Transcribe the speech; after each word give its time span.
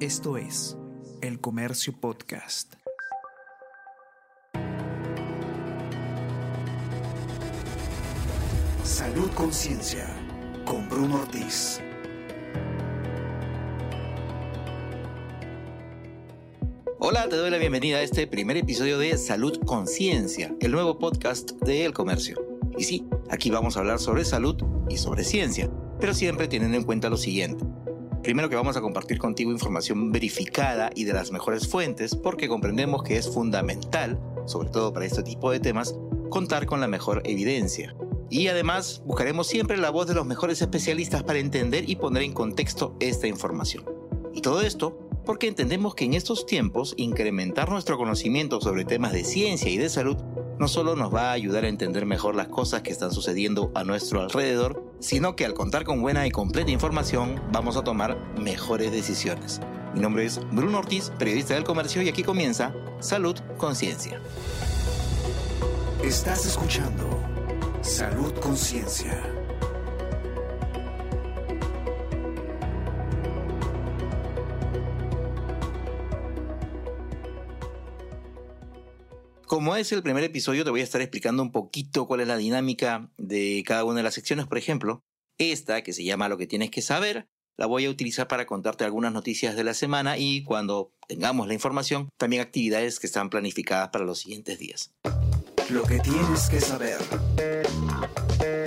Esto 0.00 0.36
es 0.36 0.76
El 1.22 1.40
Comercio 1.40 1.98
Podcast. 1.98 2.74
Salud 8.84 9.30
Conciencia 9.34 10.14
con 10.66 10.86
Bruno 10.90 11.22
Ortiz. 11.22 11.80
Hola, 16.98 17.26
te 17.30 17.36
doy 17.36 17.48
la 17.48 17.56
bienvenida 17.56 17.96
a 17.96 18.02
este 18.02 18.26
primer 18.26 18.58
episodio 18.58 18.98
de 18.98 19.16
Salud 19.16 19.58
Conciencia, 19.64 20.54
el 20.60 20.72
nuevo 20.72 20.98
podcast 20.98 21.52
de 21.62 21.86
El 21.86 21.94
Comercio. 21.94 22.36
Y 22.76 22.84
sí, 22.84 23.08
aquí 23.30 23.48
vamos 23.48 23.78
a 23.78 23.80
hablar 23.80 23.98
sobre 23.98 24.26
salud 24.26 24.62
y 24.90 24.98
sobre 24.98 25.24
ciencia, 25.24 25.70
pero 25.98 26.12
siempre 26.12 26.48
teniendo 26.48 26.76
en 26.76 26.84
cuenta 26.84 27.08
lo 27.08 27.16
siguiente. 27.16 27.64
Primero 28.22 28.48
que 28.48 28.56
vamos 28.56 28.76
a 28.76 28.80
compartir 28.80 29.18
contigo 29.18 29.52
información 29.52 30.10
verificada 30.10 30.90
y 30.94 31.04
de 31.04 31.12
las 31.12 31.30
mejores 31.30 31.68
fuentes 31.68 32.14
porque 32.14 32.48
comprendemos 32.48 33.02
que 33.02 33.16
es 33.16 33.28
fundamental, 33.28 34.20
sobre 34.46 34.70
todo 34.70 34.92
para 34.92 35.06
este 35.06 35.22
tipo 35.22 35.50
de 35.50 35.60
temas, 35.60 35.94
contar 36.28 36.66
con 36.66 36.80
la 36.80 36.88
mejor 36.88 37.22
evidencia. 37.24 37.94
Y 38.28 38.48
además 38.48 39.02
buscaremos 39.06 39.46
siempre 39.46 39.76
la 39.76 39.90
voz 39.90 40.08
de 40.08 40.14
los 40.14 40.26
mejores 40.26 40.60
especialistas 40.60 41.22
para 41.22 41.38
entender 41.38 41.88
y 41.88 41.96
poner 41.96 42.22
en 42.22 42.32
contexto 42.32 42.96
esta 42.98 43.28
información. 43.28 43.84
Y 44.34 44.40
todo 44.40 44.60
esto 44.60 44.98
porque 45.24 45.48
entendemos 45.48 45.94
que 45.94 46.04
en 46.04 46.14
estos 46.14 46.46
tiempos 46.46 46.94
incrementar 46.96 47.68
nuestro 47.68 47.98
conocimiento 47.98 48.60
sobre 48.60 48.84
temas 48.84 49.12
de 49.12 49.24
ciencia 49.24 49.70
y 49.70 49.76
de 49.76 49.88
salud 49.88 50.16
no 50.58 50.68
solo 50.68 50.96
nos 50.96 51.14
va 51.14 51.30
a 51.30 51.32
ayudar 51.32 51.64
a 51.64 51.68
entender 51.68 52.06
mejor 52.06 52.34
las 52.34 52.48
cosas 52.48 52.82
que 52.82 52.90
están 52.90 53.12
sucediendo 53.12 53.70
a 53.74 53.84
nuestro 53.84 54.22
alrededor, 54.22 54.82
sino 55.00 55.36
que 55.36 55.44
al 55.44 55.54
contar 55.54 55.84
con 55.84 56.00
buena 56.00 56.26
y 56.26 56.30
completa 56.30 56.70
información 56.70 57.40
vamos 57.52 57.76
a 57.76 57.84
tomar 57.84 58.16
mejores 58.38 58.92
decisiones. 58.92 59.60
Mi 59.94 60.00
nombre 60.00 60.24
es 60.24 60.40
Bruno 60.52 60.78
Ortiz, 60.78 61.10
periodista 61.18 61.54
del 61.54 61.64
comercio, 61.64 62.02
y 62.02 62.08
aquí 62.08 62.22
comienza 62.22 62.74
Salud 63.00 63.36
Conciencia. 63.56 64.20
Estás 66.02 66.46
escuchando 66.46 67.04
Salud 67.80 68.32
Conciencia. 68.40 69.35
Como 79.46 79.76
es 79.76 79.92
el 79.92 80.02
primer 80.02 80.24
episodio, 80.24 80.64
te 80.64 80.70
voy 80.70 80.80
a 80.80 80.84
estar 80.84 81.00
explicando 81.00 81.40
un 81.40 81.52
poquito 81.52 82.08
cuál 82.08 82.20
es 82.20 82.26
la 82.26 82.36
dinámica 82.36 83.12
de 83.16 83.62
cada 83.64 83.84
una 83.84 83.98
de 83.98 84.02
las 84.02 84.14
secciones. 84.14 84.44
Por 84.46 84.58
ejemplo, 84.58 85.04
esta, 85.38 85.82
que 85.82 85.92
se 85.92 86.02
llama 86.02 86.28
Lo 86.28 86.36
que 86.36 86.48
tienes 86.48 86.72
que 86.72 86.82
saber, 86.82 87.28
la 87.56 87.66
voy 87.66 87.84
a 87.84 87.90
utilizar 87.90 88.26
para 88.26 88.44
contarte 88.44 88.82
algunas 88.82 89.12
noticias 89.12 89.54
de 89.54 89.62
la 89.62 89.72
semana 89.72 90.18
y 90.18 90.42
cuando 90.42 90.90
tengamos 91.06 91.46
la 91.46 91.54
información, 91.54 92.08
también 92.16 92.42
actividades 92.42 92.98
que 92.98 93.06
están 93.06 93.30
planificadas 93.30 93.90
para 93.90 94.04
los 94.04 94.18
siguientes 94.18 94.58
días. 94.58 94.90
Lo 95.70 95.84
que 95.84 96.00
tienes 96.00 96.48
que 96.48 96.60
saber. 96.60 96.98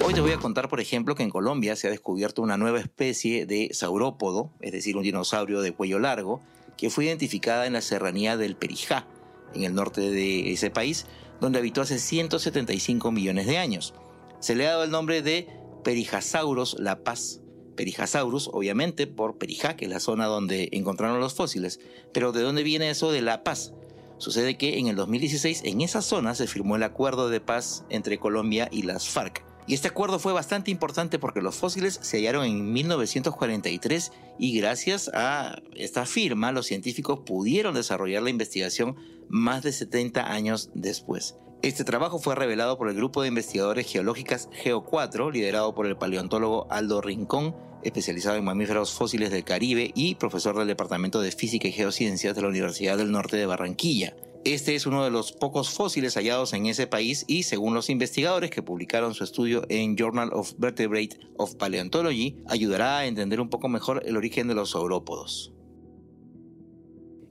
Hoy 0.06 0.14
te 0.14 0.22
voy 0.22 0.32
a 0.32 0.38
contar, 0.38 0.70
por 0.70 0.80
ejemplo, 0.80 1.14
que 1.14 1.24
en 1.24 1.30
Colombia 1.30 1.76
se 1.76 1.88
ha 1.88 1.92
descubierto 1.92 2.42
una 2.42 2.56
nueva 2.56 2.80
especie 2.80 3.46
de 3.46 3.72
saurópodo, 3.74 4.54
es 4.62 4.72
decir, 4.72 4.96
un 4.96 5.04
dinosaurio 5.04 5.60
de 5.60 5.74
cuello 5.74 6.00
largo, 6.00 6.40
que 6.78 6.90
fue 6.90 7.04
identificada 7.04 7.68
en 7.68 7.74
la 7.74 7.82
serranía 7.82 8.38
del 8.38 8.56
Perijá, 8.56 9.06
en 9.54 9.64
el 9.64 9.74
norte 9.74 10.02
de 10.02 10.52
ese 10.52 10.70
país, 10.70 11.06
donde 11.40 11.60
habitó 11.60 11.82
hace 11.82 12.00
175 12.00 13.12
millones 13.12 13.48
de 13.48 13.58
años. 13.58 13.94
Se 14.40 14.56
le 14.56 14.68
ha 14.68 14.72
dado 14.72 14.84
el 14.84 14.92
nombre 14.92 15.22
de 15.22 15.48
Perijasaurus 15.84 16.78
la 16.80 17.04
Paz. 17.04 17.42
Perijasaurus, 17.76 18.50
obviamente, 18.52 19.08
por 19.08 19.38
Perijá, 19.38 19.78
que 19.78 19.86
es 19.86 19.92
la 19.92 20.02
zona 20.02 20.26
donde 20.26 20.68
encontraron 20.74 21.22
los 21.22 21.34
fósiles. 21.34 21.80
Pero 22.14 22.34
¿de 22.34 22.42
dónde 22.42 22.64
viene 22.64 22.90
eso 22.90 23.12
de 23.12 23.22
La 23.22 23.44
Paz? 23.44 23.74
Sucede 24.18 24.58
que 24.58 24.80
en 24.80 24.88
el 24.88 24.98
2016 24.98 25.62
en 25.64 25.80
esa 25.80 26.02
zona 26.02 26.36
se 26.36 26.46
firmó 26.46 26.76
el 26.76 26.84
acuerdo 26.84 27.30
de 27.30 27.40
paz 27.40 27.86
entre 27.90 28.20
Colombia 28.20 28.68
y 28.70 28.82
las 28.82 29.08
FARC. 29.08 29.49
Y 29.70 29.76
este 29.76 29.88
acuerdo 29.88 30.18
fue 30.18 30.34
bastante 30.34 30.72
importante 30.72 31.20
porque 31.20 31.44
los 31.44 31.56
fósiles 31.56 32.00
se 32.02 32.18
hallaron 32.18 32.44
en 32.44 32.74
1943 32.74 34.12
y 34.40 34.58
gracias 34.58 35.12
a 35.14 35.62
esta 35.76 36.08
firma 36.08 36.52
los 36.52 36.66
científicos 36.66 37.20
pudieron 37.24 37.76
desarrollar 37.76 38.24
la 38.24 38.32
investigación 38.32 38.96
más 39.28 39.62
de 39.62 39.72
70 39.72 40.32
años 40.32 40.72
después. 40.74 41.36
Este 41.62 41.84
trabajo 41.84 42.18
fue 42.18 42.34
revelado 42.34 42.80
por 42.80 42.90
el 42.90 42.96
grupo 42.96 43.22
de 43.22 43.28
investigadores 43.28 43.86
geológicas 43.86 44.50
GEO4, 44.50 45.32
liderado 45.32 45.76
por 45.76 45.86
el 45.86 45.98
paleontólogo 45.98 46.66
Aldo 46.72 47.00
Rincón, 47.00 47.56
especializado 47.84 48.38
en 48.38 48.46
mamíferos 48.46 48.92
fósiles 48.92 49.30
del 49.30 49.44
Caribe 49.44 49.92
y 49.94 50.16
profesor 50.16 50.58
del 50.58 50.68
Departamento 50.68 51.22
de 51.22 51.32
Física 51.32 51.68
y 51.68 51.74
Geociencias 51.74 52.36
de 52.36 52.42
la 52.42 52.48
Universidad 52.48 52.98
del 52.98 53.12
Norte 53.12 53.38
de 53.38 53.46
Barranquilla. 53.46 54.16
Este 54.46 54.74
es 54.74 54.86
uno 54.86 55.04
de 55.04 55.12
los 55.12 55.34
pocos 55.34 55.70
fósiles 55.70 56.16
hallados 56.16 56.54
en 56.54 56.66
ese 56.66 56.88
país 56.88 57.26
y 57.28 57.44
según 57.44 57.74
los 57.74 57.90
investigadores 57.90 58.50
que 58.50 58.64
publicaron 58.64 59.14
su 59.14 59.26
estudio 59.26 59.66
en 59.68 59.98
Journal 59.98 60.32
of 60.32 60.54
Vertebrate 60.58 61.20
of 61.38 61.56
Paleontology, 61.56 62.38
ayudará 62.48 63.00
a 63.00 63.06
entender 63.06 63.42
un 63.42 63.50
poco 63.50 63.68
mejor 63.68 64.02
el 64.06 64.16
origen 64.16 64.48
de 64.48 64.56
los 64.56 64.72
saurópodos. 64.72 65.52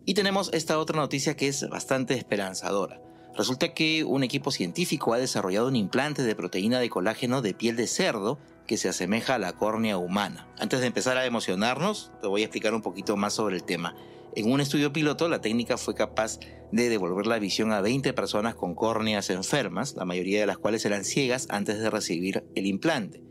Y 0.05 0.15
tenemos 0.15 0.51
esta 0.53 0.79
otra 0.79 1.01
noticia 1.01 1.35
que 1.35 1.49
es 1.49 1.67
bastante 1.69 2.15
esperanzadora. 2.15 3.01
Resulta 3.37 3.73
que 3.73 4.05
un 4.05 4.23
equipo 4.23 4.51
científico 4.51 5.15
ha 5.15 5.19
desarrollado 5.19 5.69
un 5.69 5.77
implante 5.77 6.23
de 6.23 6.35
proteína 6.35 6.79
de 6.79 6.91
colágeno 6.91 7.41
de 7.41 7.55
piel 7.55 7.77
de 7.77 7.87
cerdo 7.87 8.39
que 8.67 8.77
se 8.77 8.89
asemeja 8.89 9.37
a 9.37 9.39
la 9.39 9.55
córnea 9.55 9.97
humana. 9.97 10.47
Antes 10.59 10.81
de 10.81 10.87
empezar 10.87 11.17
a 11.17 11.25
emocionarnos, 11.25 12.13
te 12.21 12.27
voy 12.27 12.43
a 12.43 12.45
explicar 12.45 12.75
un 12.75 12.83
poquito 12.83 13.17
más 13.17 13.33
sobre 13.33 13.57
el 13.57 13.65
tema. 13.65 13.95
En 14.37 14.53
un 14.53 14.61
estudio 14.61 14.93
piloto, 14.93 15.29
la 15.29 15.41
técnica 15.41 15.79
fue 15.79 15.95
capaz 15.95 16.39
de 16.71 16.89
devolver 16.89 17.27
la 17.27 17.39
visión 17.39 17.73
a 17.73 17.81
20 17.81 18.13
personas 18.13 18.55
con 18.55 18.75
córneas 18.75 19.31
enfermas, 19.31 19.95
la 19.97 20.05
mayoría 20.05 20.41
de 20.41 20.47
las 20.47 20.59
cuales 20.59 20.85
eran 20.85 21.05
ciegas 21.05 21.47
antes 21.51 21.79
de 21.81 21.91
recibir 21.91 22.45
el 22.55 22.67
implante. 22.67 23.23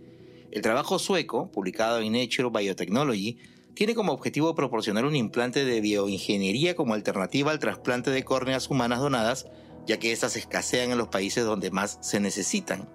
El 0.51 0.61
trabajo 0.61 0.97
sueco, 0.97 1.51
publicado 1.51 1.99
en 1.99 2.13
Nature 2.13 2.49
Biotechnology, 2.49 3.37
tiene 3.75 3.93
como 3.93 4.11
objetivo 4.11 4.55
proporcionar 4.55 5.05
un 5.05 5.15
implante 5.15 5.63
de 5.63 5.81
bioingeniería 5.81 6.75
como 6.75 6.95
alternativa 6.95 7.51
al 7.51 7.59
trasplante 7.59 8.09
de 8.09 8.23
córneas 8.23 8.69
humanas 8.71 8.99
donadas, 8.99 9.45
ya 9.85 9.99
que 9.99 10.11
éstas 10.11 10.35
escasean 10.35 10.89
en 10.91 10.97
los 10.97 11.09
países 11.09 11.45
donde 11.45 11.69
más 11.69 11.99
se 12.01 12.19
necesitan. 12.19 12.89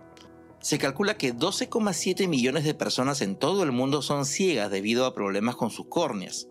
Se 0.61 0.79
calcula 0.79 1.17
que 1.17 1.34
12,7 1.34 2.27
millones 2.27 2.65
de 2.65 2.75
personas 2.75 3.21
en 3.23 3.37
todo 3.37 3.63
el 3.63 3.71
mundo 3.71 4.03
son 4.03 4.27
ciegas 4.27 4.71
debido 4.71 5.07
a 5.07 5.15
problemas 5.15 5.57
con 5.57 5.71
sus 5.71 5.87
córneas. 5.87 6.49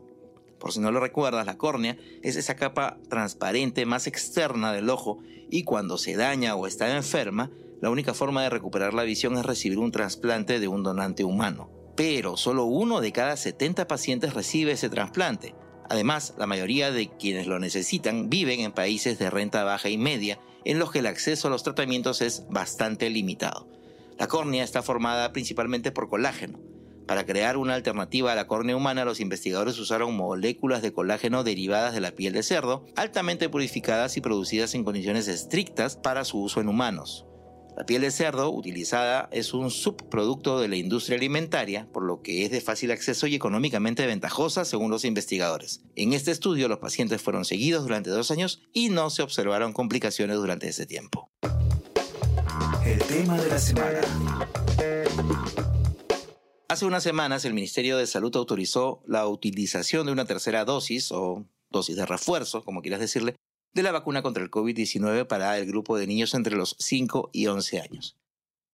Por 0.61 0.71
si 0.71 0.79
no 0.79 0.91
lo 0.91 0.99
recuerdas, 0.99 1.47
la 1.47 1.57
córnea 1.57 1.97
es 2.21 2.35
esa 2.35 2.55
capa 2.55 2.99
transparente 3.09 3.87
más 3.87 4.05
externa 4.05 4.71
del 4.71 4.91
ojo 4.91 5.17
y 5.49 5.63
cuando 5.63 5.97
se 5.97 6.15
daña 6.15 6.55
o 6.55 6.67
está 6.67 6.95
enferma, 6.95 7.49
la 7.81 7.89
única 7.89 8.13
forma 8.13 8.43
de 8.43 8.51
recuperar 8.51 8.93
la 8.93 9.01
visión 9.01 9.35
es 9.37 9.45
recibir 9.45 9.79
un 9.79 9.91
trasplante 9.91 10.59
de 10.59 10.67
un 10.67 10.83
donante 10.83 11.23
humano. 11.23 11.71
Pero 11.97 12.37
solo 12.37 12.65
uno 12.65 13.01
de 13.01 13.11
cada 13.11 13.35
70 13.37 13.87
pacientes 13.87 14.35
recibe 14.35 14.73
ese 14.73 14.87
trasplante. 14.87 15.55
Además, 15.89 16.35
la 16.37 16.45
mayoría 16.45 16.91
de 16.91 17.09
quienes 17.09 17.47
lo 17.47 17.57
necesitan 17.57 18.29
viven 18.29 18.59
en 18.59 18.71
países 18.71 19.17
de 19.17 19.31
renta 19.31 19.63
baja 19.63 19.89
y 19.89 19.97
media, 19.97 20.39
en 20.63 20.77
los 20.77 20.91
que 20.91 20.99
el 20.99 21.07
acceso 21.07 21.47
a 21.47 21.51
los 21.51 21.63
tratamientos 21.63 22.21
es 22.21 22.45
bastante 22.51 23.09
limitado. 23.09 23.67
La 24.19 24.27
córnea 24.27 24.63
está 24.63 24.83
formada 24.83 25.33
principalmente 25.33 25.91
por 25.91 26.07
colágeno, 26.07 26.59
para 27.11 27.25
crear 27.25 27.57
una 27.57 27.75
alternativa 27.75 28.31
a 28.31 28.35
la 28.35 28.47
córnea 28.47 28.77
humana, 28.77 29.03
los 29.03 29.19
investigadores 29.19 29.77
usaron 29.79 30.15
moléculas 30.15 30.81
de 30.81 30.93
colágeno 30.93 31.43
derivadas 31.43 31.93
de 31.93 31.99
la 31.99 32.11
piel 32.11 32.31
de 32.31 32.41
cerdo, 32.41 32.85
altamente 32.95 33.49
purificadas 33.49 34.15
y 34.15 34.21
producidas 34.21 34.75
en 34.75 34.85
condiciones 34.85 35.27
estrictas 35.27 35.97
para 35.97 36.23
su 36.23 36.41
uso 36.41 36.61
en 36.61 36.69
humanos. 36.69 37.25
La 37.75 37.85
piel 37.85 38.03
de 38.03 38.11
cerdo 38.11 38.49
utilizada 38.49 39.27
es 39.33 39.53
un 39.53 39.71
subproducto 39.71 40.61
de 40.61 40.69
la 40.69 40.77
industria 40.77 41.17
alimentaria, 41.17 41.85
por 41.91 42.03
lo 42.03 42.21
que 42.21 42.45
es 42.45 42.51
de 42.51 42.61
fácil 42.61 42.91
acceso 42.91 43.27
y 43.27 43.35
económicamente 43.35 44.05
ventajosa 44.05 44.63
según 44.63 44.89
los 44.89 45.03
investigadores. 45.03 45.81
En 45.97 46.13
este 46.13 46.31
estudio 46.31 46.69
los 46.69 46.79
pacientes 46.79 47.21
fueron 47.21 47.43
seguidos 47.43 47.83
durante 47.83 48.09
dos 48.09 48.31
años 48.31 48.61
y 48.71 48.87
no 48.87 49.09
se 49.09 49.21
observaron 49.21 49.73
complicaciones 49.73 50.37
durante 50.37 50.69
ese 50.69 50.85
tiempo. 50.85 51.29
El 52.85 52.99
tema 52.99 53.37
de 53.37 53.49
la 53.49 53.59
semana. 53.59 53.99
Hace 56.71 56.85
unas 56.85 57.03
semanas 57.03 57.43
el 57.43 57.53
Ministerio 57.53 57.97
de 57.97 58.07
Salud 58.07 58.33
autorizó 58.37 59.03
la 59.05 59.27
utilización 59.27 60.05
de 60.05 60.13
una 60.13 60.23
tercera 60.23 60.63
dosis 60.63 61.11
o 61.11 61.45
dosis 61.69 61.97
de 61.97 62.05
refuerzo, 62.05 62.63
como 62.63 62.81
quieras 62.81 63.01
decirle, 63.01 63.35
de 63.73 63.83
la 63.83 63.91
vacuna 63.91 64.21
contra 64.21 64.41
el 64.41 64.49
COVID-19 64.49 65.27
para 65.27 65.57
el 65.57 65.65
grupo 65.65 65.97
de 65.97 66.07
niños 66.07 66.33
entre 66.33 66.55
los 66.55 66.77
5 66.79 67.31
y 67.33 67.47
11 67.47 67.81
años. 67.81 68.15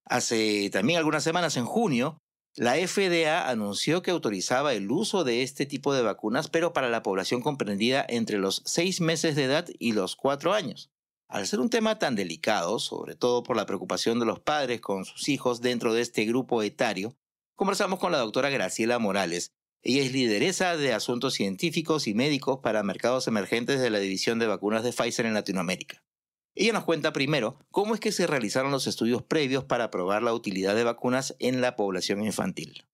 Hace 0.05 0.69
también 0.69 0.99
algunas 0.99 1.23
semanas, 1.23 1.57
en 1.57 1.65
junio, 1.65 2.19
la 2.55 2.75
FDA 2.75 3.49
anunció 3.49 4.03
que 4.03 4.11
autorizaba 4.11 4.75
el 4.75 4.91
uso 4.91 5.23
de 5.23 5.41
este 5.41 5.65
tipo 5.65 5.91
de 5.91 6.03
vacunas, 6.03 6.51
pero 6.51 6.73
para 6.73 6.91
la 6.91 7.01
población 7.01 7.41
comprendida 7.41 8.05
entre 8.07 8.37
los 8.37 8.61
6 8.67 9.01
meses 9.01 9.35
de 9.35 9.45
edad 9.45 9.67
y 9.79 9.93
los 9.93 10.15
4 10.15 10.53
años. 10.53 10.91
Al 11.27 11.47
ser 11.47 11.61
un 11.61 11.71
tema 11.71 11.97
tan 11.97 12.13
delicado, 12.13 12.77
sobre 12.77 13.15
todo 13.15 13.41
por 13.41 13.57
la 13.57 13.65
preocupación 13.65 14.19
de 14.19 14.27
los 14.27 14.39
padres 14.39 14.81
con 14.81 15.03
sus 15.03 15.27
hijos 15.29 15.61
dentro 15.61 15.95
de 15.95 16.01
este 16.01 16.25
grupo 16.25 16.61
etario, 16.61 17.15
conversamos 17.57 17.97
con 17.97 18.11
la 18.11 18.19
doctora 18.19 18.51
Graciela 18.51 18.99
Morales, 18.99 19.51
Ella 19.81 20.03
es 20.03 20.11
lideresa 20.11 20.77
de 20.77 20.93
asuntos 20.93 21.33
científicos 21.33 22.07
y 22.07 22.13
médicos 22.13 22.59
para 22.61 22.83
mercados 22.83 23.27
emergentes 23.27 23.81
de 23.81 23.89
la 23.89 23.97
división 23.99 24.37
de 24.37 24.45
vacunas 24.45 24.83
de 24.83 24.93
Pfizer 24.93 25.25
en 25.25 25.33
Latinoamérica. 25.33 26.03
Ella 26.53 26.73
nos 26.73 26.83
cuenta 26.83 27.13
primero 27.13 27.57
cómo 27.71 27.95
es 27.95 27.99
que 27.99 28.11
se 28.11 28.27
realizaron 28.27 28.71
los 28.71 28.85
estudios 28.85 29.23
previos 29.23 29.63
para 29.63 29.89
probar 29.89 30.21
la 30.21 30.33
utilidad 30.33 30.75
de 30.75 30.83
vacunas 30.83 31.35
en 31.39 31.61
la 31.61 31.75
población 31.75 32.23
infantil. 32.23 32.85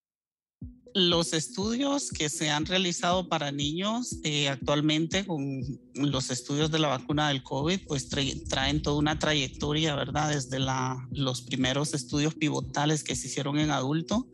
Los 0.96 1.34
estudios 1.34 2.12
que 2.12 2.30
se 2.30 2.50
han 2.50 2.66
realizado 2.66 3.28
para 3.28 3.52
niños 3.52 4.18
eh, 4.24 4.48
actualmente 4.50 5.26
con 5.26 5.80
los 5.96 6.30
estudios 6.30 6.70
de 6.72 6.80
la 6.80 6.88
vacuna 6.88 7.30
del 7.30 7.42
COVID, 7.42 7.80
pues 7.88 8.10
traen 8.48 8.82
toda 8.82 8.98
una 8.98 9.18
trayectoria, 9.18 9.96
¿verdad? 9.96 10.34
Desde 10.34 10.60
la, 10.60 11.08
los 11.12 11.42
primeros 11.42 11.94
estudios 11.94 12.36
pivotales 12.36 13.04
que 13.04 13.16
se 13.16 13.28
hicieron 13.28 13.58
en 13.60 13.72
adulto 13.72 14.28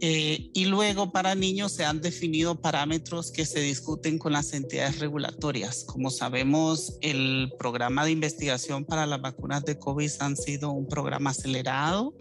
eh, 0.00 0.50
y 0.52 0.64
luego 0.66 1.12
para 1.12 1.34
niños 1.34 1.72
se 1.72 1.84
han 1.84 2.00
definido 2.00 2.60
parámetros 2.60 3.30
que 3.30 3.46
se 3.46 3.60
discuten 3.60 4.18
con 4.18 4.32
las 4.32 4.52
entidades 4.52 4.98
regulatorias. 4.98 5.84
Como 5.84 6.10
sabemos, 6.10 6.94
el 7.00 7.52
programa 7.58 8.04
de 8.04 8.12
investigación 8.12 8.84
para 8.84 9.06
las 9.06 9.20
vacunas 9.20 9.64
de 9.64 9.78
COVID 9.78 10.10
han 10.20 10.36
sido 10.36 10.70
un 10.70 10.86
programa 10.86 11.30
acelerado. 11.30 12.14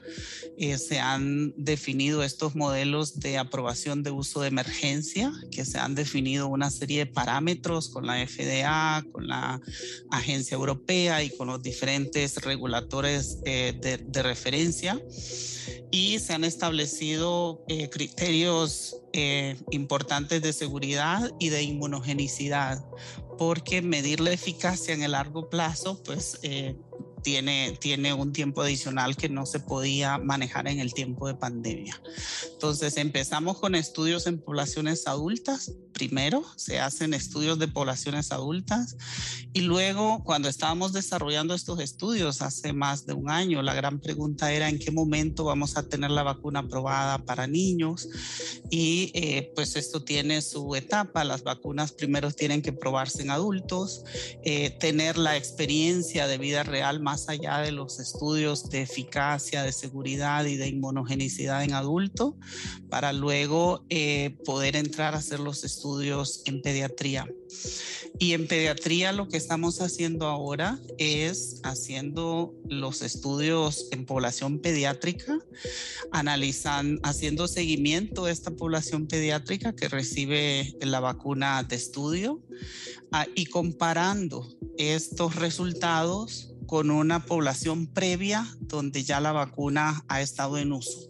Eh, 0.57 0.77
se 0.77 0.99
han 0.99 1.53
definido 1.57 2.23
estos 2.23 2.55
modelos 2.55 3.19
de 3.19 3.37
aprobación 3.37 4.03
de 4.03 4.11
uso 4.11 4.41
de 4.41 4.49
emergencia, 4.49 5.31
que 5.51 5.65
se 5.65 5.77
han 5.79 5.95
definido 5.95 6.47
una 6.47 6.69
serie 6.69 6.99
de 6.99 7.05
parámetros 7.05 7.89
con 7.89 8.05
la 8.05 8.25
FDA, 8.25 9.05
con 9.11 9.27
la 9.27 9.61
Agencia 10.11 10.55
Europea 10.55 11.23
y 11.23 11.29
con 11.29 11.47
los 11.47 11.61
diferentes 11.61 12.37
reguladores 12.37 13.39
eh, 13.45 13.73
de, 13.79 13.97
de 13.97 14.23
referencia 14.23 14.99
y 15.91 16.19
se 16.19 16.33
han 16.33 16.43
establecido 16.43 17.63
eh, 17.67 17.89
criterios 17.89 18.97
eh, 19.13 19.57
importantes 19.71 20.41
de 20.41 20.53
seguridad 20.53 21.31
y 21.39 21.49
de 21.49 21.63
inmunogenicidad, 21.63 22.85
porque 23.37 23.81
medir 23.81 24.19
la 24.19 24.31
eficacia 24.31 24.93
en 24.93 25.01
el 25.01 25.11
largo 25.13 25.49
plazo, 25.49 26.01
pues 26.03 26.39
eh, 26.43 26.75
tiene, 27.23 27.77
tiene 27.79 28.13
un 28.13 28.33
tiempo 28.33 28.61
adicional 28.61 29.15
que 29.15 29.29
no 29.29 29.45
se 29.45 29.59
podía 29.59 30.17
manejar 30.17 30.67
en 30.67 30.79
el 30.79 30.93
tiempo 30.93 31.27
de 31.27 31.35
pandemia. 31.35 32.01
Entonces 32.53 32.97
empezamos 32.97 33.59
con 33.59 33.75
estudios 33.75 34.27
en 34.27 34.39
poblaciones 34.39 35.07
adultas. 35.07 35.73
Primero 35.99 36.45
se 36.55 36.79
hacen 36.79 37.13
estudios 37.13 37.59
de 37.59 37.67
poblaciones 37.67 38.31
adultas 38.31 38.95
y 39.51 39.59
luego 39.59 40.23
cuando 40.23 40.47
estábamos 40.47 40.93
desarrollando 40.93 41.53
estos 41.53 41.81
estudios 41.81 42.41
hace 42.41 42.71
más 42.71 43.05
de 43.05 43.11
un 43.11 43.29
año, 43.29 43.61
la 43.61 43.73
gran 43.73 43.99
pregunta 43.99 44.53
era 44.53 44.69
en 44.69 44.79
qué 44.79 44.91
momento 44.91 45.43
vamos 45.43 45.75
a 45.75 45.89
tener 45.89 46.11
la 46.11 46.23
vacuna 46.23 46.59
aprobada 46.59 47.17
para 47.17 47.47
niños 47.47 48.07
y 48.69 49.11
eh, 49.13 49.51
pues 49.55 49.75
esto 49.75 50.01
tiene 50.01 50.41
su 50.41 50.73
etapa. 50.73 51.25
Las 51.25 51.43
vacunas 51.43 51.91
primero 51.91 52.31
tienen 52.31 52.61
que 52.61 52.71
probarse 52.71 53.23
en 53.23 53.31
adultos, 53.31 54.05
eh, 54.45 54.69
tener 54.79 55.17
la 55.17 55.35
experiencia 55.35 56.27
de 56.27 56.37
vida 56.37 56.63
real 56.63 57.01
más 57.01 57.27
allá 57.27 57.57
de 57.57 57.73
los 57.73 57.99
estudios 57.99 58.69
de 58.69 58.83
eficacia, 58.83 59.63
de 59.63 59.73
seguridad 59.73 60.45
y 60.45 60.55
de 60.55 60.69
inmunogenicidad 60.69 61.61
en 61.65 61.73
adulto, 61.73 62.37
para 62.89 63.11
luego 63.11 63.83
eh, 63.89 64.37
poder 64.45 64.77
entrar 64.77 65.13
a 65.13 65.17
hacer 65.17 65.41
los 65.41 65.65
estudios 65.65 65.88
en 66.45 66.61
pediatría. 66.61 67.27
Y 68.19 68.33
en 68.33 68.47
pediatría 68.47 69.11
lo 69.11 69.27
que 69.27 69.37
estamos 69.37 69.81
haciendo 69.81 70.27
ahora 70.27 70.79
es 70.97 71.59
haciendo 71.63 72.53
los 72.67 73.01
estudios 73.01 73.87
en 73.91 74.05
población 74.05 74.59
pediátrica, 74.59 75.39
analizando, 76.11 77.01
haciendo 77.03 77.47
seguimiento 77.47 78.27
esta 78.27 78.51
población 78.51 79.07
pediátrica 79.07 79.73
que 79.73 79.87
recibe 79.87 80.75
la 80.81 80.99
vacuna 80.99 81.63
de 81.63 81.75
estudio 81.75 82.39
ah, 83.11 83.25
y 83.35 83.47
comparando 83.47 84.47
estos 84.77 85.35
resultados 85.35 86.53
con 86.69 86.91
una 86.91 87.25
población 87.25 87.87
previa 87.87 88.45
donde 88.59 89.03
ya 89.03 89.19
la 89.19 89.31
vacuna 89.31 90.05
ha 90.07 90.21
estado 90.21 90.59
en 90.59 90.71
uso. 90.71 91.09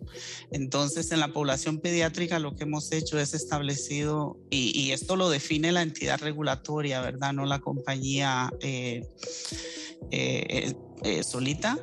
Entonces, 0.52 1.12
en 1.12 1.20
la 1.20 1.34
población 1.34 1.80
pediátrica 1.80 2.40
lo 2.40 2.56
que 2.56 2.64
hemos 2.64 2.94
hecho 2.94 3.20
es 3.20 3.34
establecido, 3.34 4.38
y, 4.50 4.92
esto 4.92 5.18
lo 5.18 5.30
define 5.30 5.74
la 5.74 5.82
entidad 5.82 6.22
regulatoria, 6.22 7.02
¿verdad? 7.02 7.34
No 7.34 7.46
la 7.46 7.60
compañía. 7.60 8.50
Eh, 8.62 9.06
eh, 10.12 10.74
eh, 11.04 11.24
solita. 11.24 11.78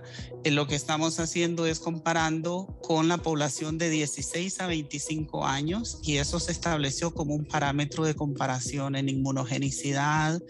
Eh, 0.45 0.51
lo 0.51 0.67
que 0.67 0.75
estamos 0.75 1.19
haciendo 1.21 1.67
es 1.67 1.81
comparando 1.81 2.79
con 2.83 3.09
la 3.09 3.19
población 3.19 3.79
de 3.79 3.89
16 3.89 4.61
a 4.61 4.67
25 4.67 5.47
años 5.47 5.99
y 6.03 6.19
eso 6.19 6.39
se 6.39 6.53
estableció 6.53 7.15
como 7.15 7.35
un 7.35 7.47
parámetro 7.47 8.05
de 8.05 8.15
comparación 8.15 8.95
en 8.95 9.09
inmunogenicidad 9.09 10.41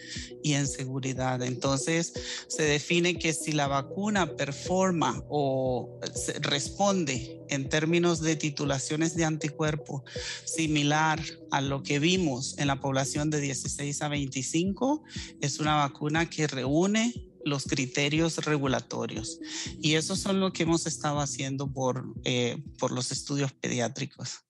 y 0.43 0.55
en 0.55 0.67
seguridad. 0.67 1.43
Entonces 1.43 2.13
se 2.49 2.65
define 2.65 3.19
que 3.19 3.33
si 3.33 3.53
la 3.53 3.69
vacuna 3.69 4.37
performa 4.37 5.23
o 5.29 5.99
responde 6.41 7.45
en 7.49 7.69
términos 7.69 8.21
de 8.21 8.37
titulaciones 8.37 9.15
de 9.15 9.25
anticuerpo 9.25 10.05
similar 10.45 11.21
a 11.51 11.61
lo 11.61 11.83
que 11.83 11.99
vimos 11.99 12.59
en 12.59 12.67
la 12.67 12.81
población 12.81 13.31
de 13.31 13.41
16 13.41 14.03
a 14.03 14.09
25, 14.09 15.05
es 15.41 15.61
una 15.61 15.77
vacuna 15.77 16.29
que 16.29 16.47
reúne 16.47 17.15
los 17.47 17.65
criterios 17.65 18.37
regulatorios. 18.45 19.39
Y 19.81 19.95
eso 19.95 20.17
son 20.17 20.41
lo 20.41 20.53
que 20.53 20.65
hemos 20.65 20.87
estado 20.87 21.21
haciendo 21.21 21.73
por, 21.73 22.05
eh, 22.25 22.63
por 22.79 22.91
los 22.91 23.13
estudios 23.13 23.53
pediátricos. 23.53 24.41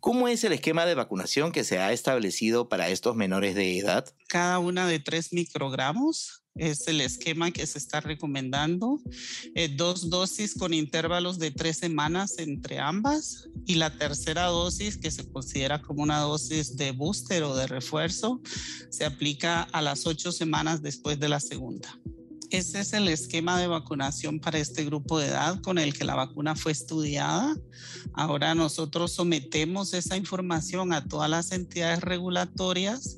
¿Cómo 0.00 0.28
es 0.28 0.44
el 0.44 0.52
esquema 0.52 0.86
de 0.86 0.94
vacunación 0.94 1.52
que 1.52 1.64
se 1.64 1.78
ha 1.78 1.92
establecido 1.92 2.68
para 2.68 2.88
estos 2.88 3.16
menores 3.16 3.54
de 3.54 3.78
edad? 3.78 4.06
Cada 4.28 4.58
una 4.58 4.86
de 4.86 5.00
tres 5.00 5.32
microgramos 5.32 6.42
es 6.54 6.86
el 6.88 7.00
esquema 7.00 7.50
que 7.50 7.66
se 7.66 7.78
está 7.78 8.00
recomendando. 8.00 9.00
Eh, 9.54 9.68
dos 9.68 10.10
dosis 10.10 10.54
con 10.54 10.74
intervalos 10.74 11.38
de 11.38 11.50
tres 11.50 11.78
semanas 11.78 12.38
entre 12.38 12.78
ambas 12.78 13.48
y 13.66 13.76
la 13.76 13.96
tercera 13.96 14.46
dosis, 14.46 14.98
que 14.98 15.10
se 15.10 15.28
considera 15.30 15.80
como 15.80 16.02
una 16.02 16.18
dosis 16.18 16.76
de 16.76 16.92
booster 16.92 17.42
o 17.44 17.56
de 17.56 17.66
refuerzo, 17.66 18.40
se 18.90 19.04
aplica 19.04 19.62
a 19.62 19.82
las 19.82 20.06
ocho 20.06 20.32
semanas 20.32 20.82
después 20.82 21.18
de 21.18 21.28
la 21.28 21.40
segunda. 21.40 21.98
Ese 22.52 22.80
es 22.80 22.92
el 22.92 23.08
esquema 23.08 23.58
de 23.58 23.66
vacunación 23.66 24.38
para 24.38 24.58
este 24.58 24.84
grupo 24.84 25.18
de 25.18 25.28
edad 25.28 25.62
con 25.62 25.78
el 25.78 25.94
que 25.94 26.04
la 26.04 26.14
vacuna 26.14 26.54
fue 26.54 26.70
estudiada. 26.70 27.56
Ahora 28.12 28.54
nosotros 28.54 29.12
sometemos 29.12 29.94
esa 29.94 30.18
información 30.18 30.92
a 30.92 31.02
todas 31.02 31.30
las 31.30 31.50
entidades 31.52 32.02
regulatorias 32.02 33.16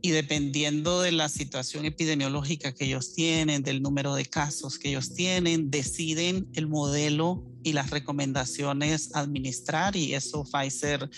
y 0.00 0.10
dependiendo 0.10 1.00
de 1.00 1.12
la 1.12 1.28
situación 1.28 1.84
epidemiológica 1.84 2.74
que 2.74 2.86
ellos 2.86 3.14
tienen, 3.14 3.62
del 3.62 3.82
número 3.82 4.16
de 4.16 4.26
casos 4.26 4.80
que 4.80 4.88
ellos 4.88 5.14
tienen, 5.14 5.70
deciden 5.70 6.48
el 6.54 6.66
modelo 6.66 7.44
y 7.62 7.74
las 7.74 7.90
recomendaciones 7.90 9.14
administrar 9.14 9.94
y 9.94 10.14
eso 10.14 10.42
Pfizer 10.42 11.08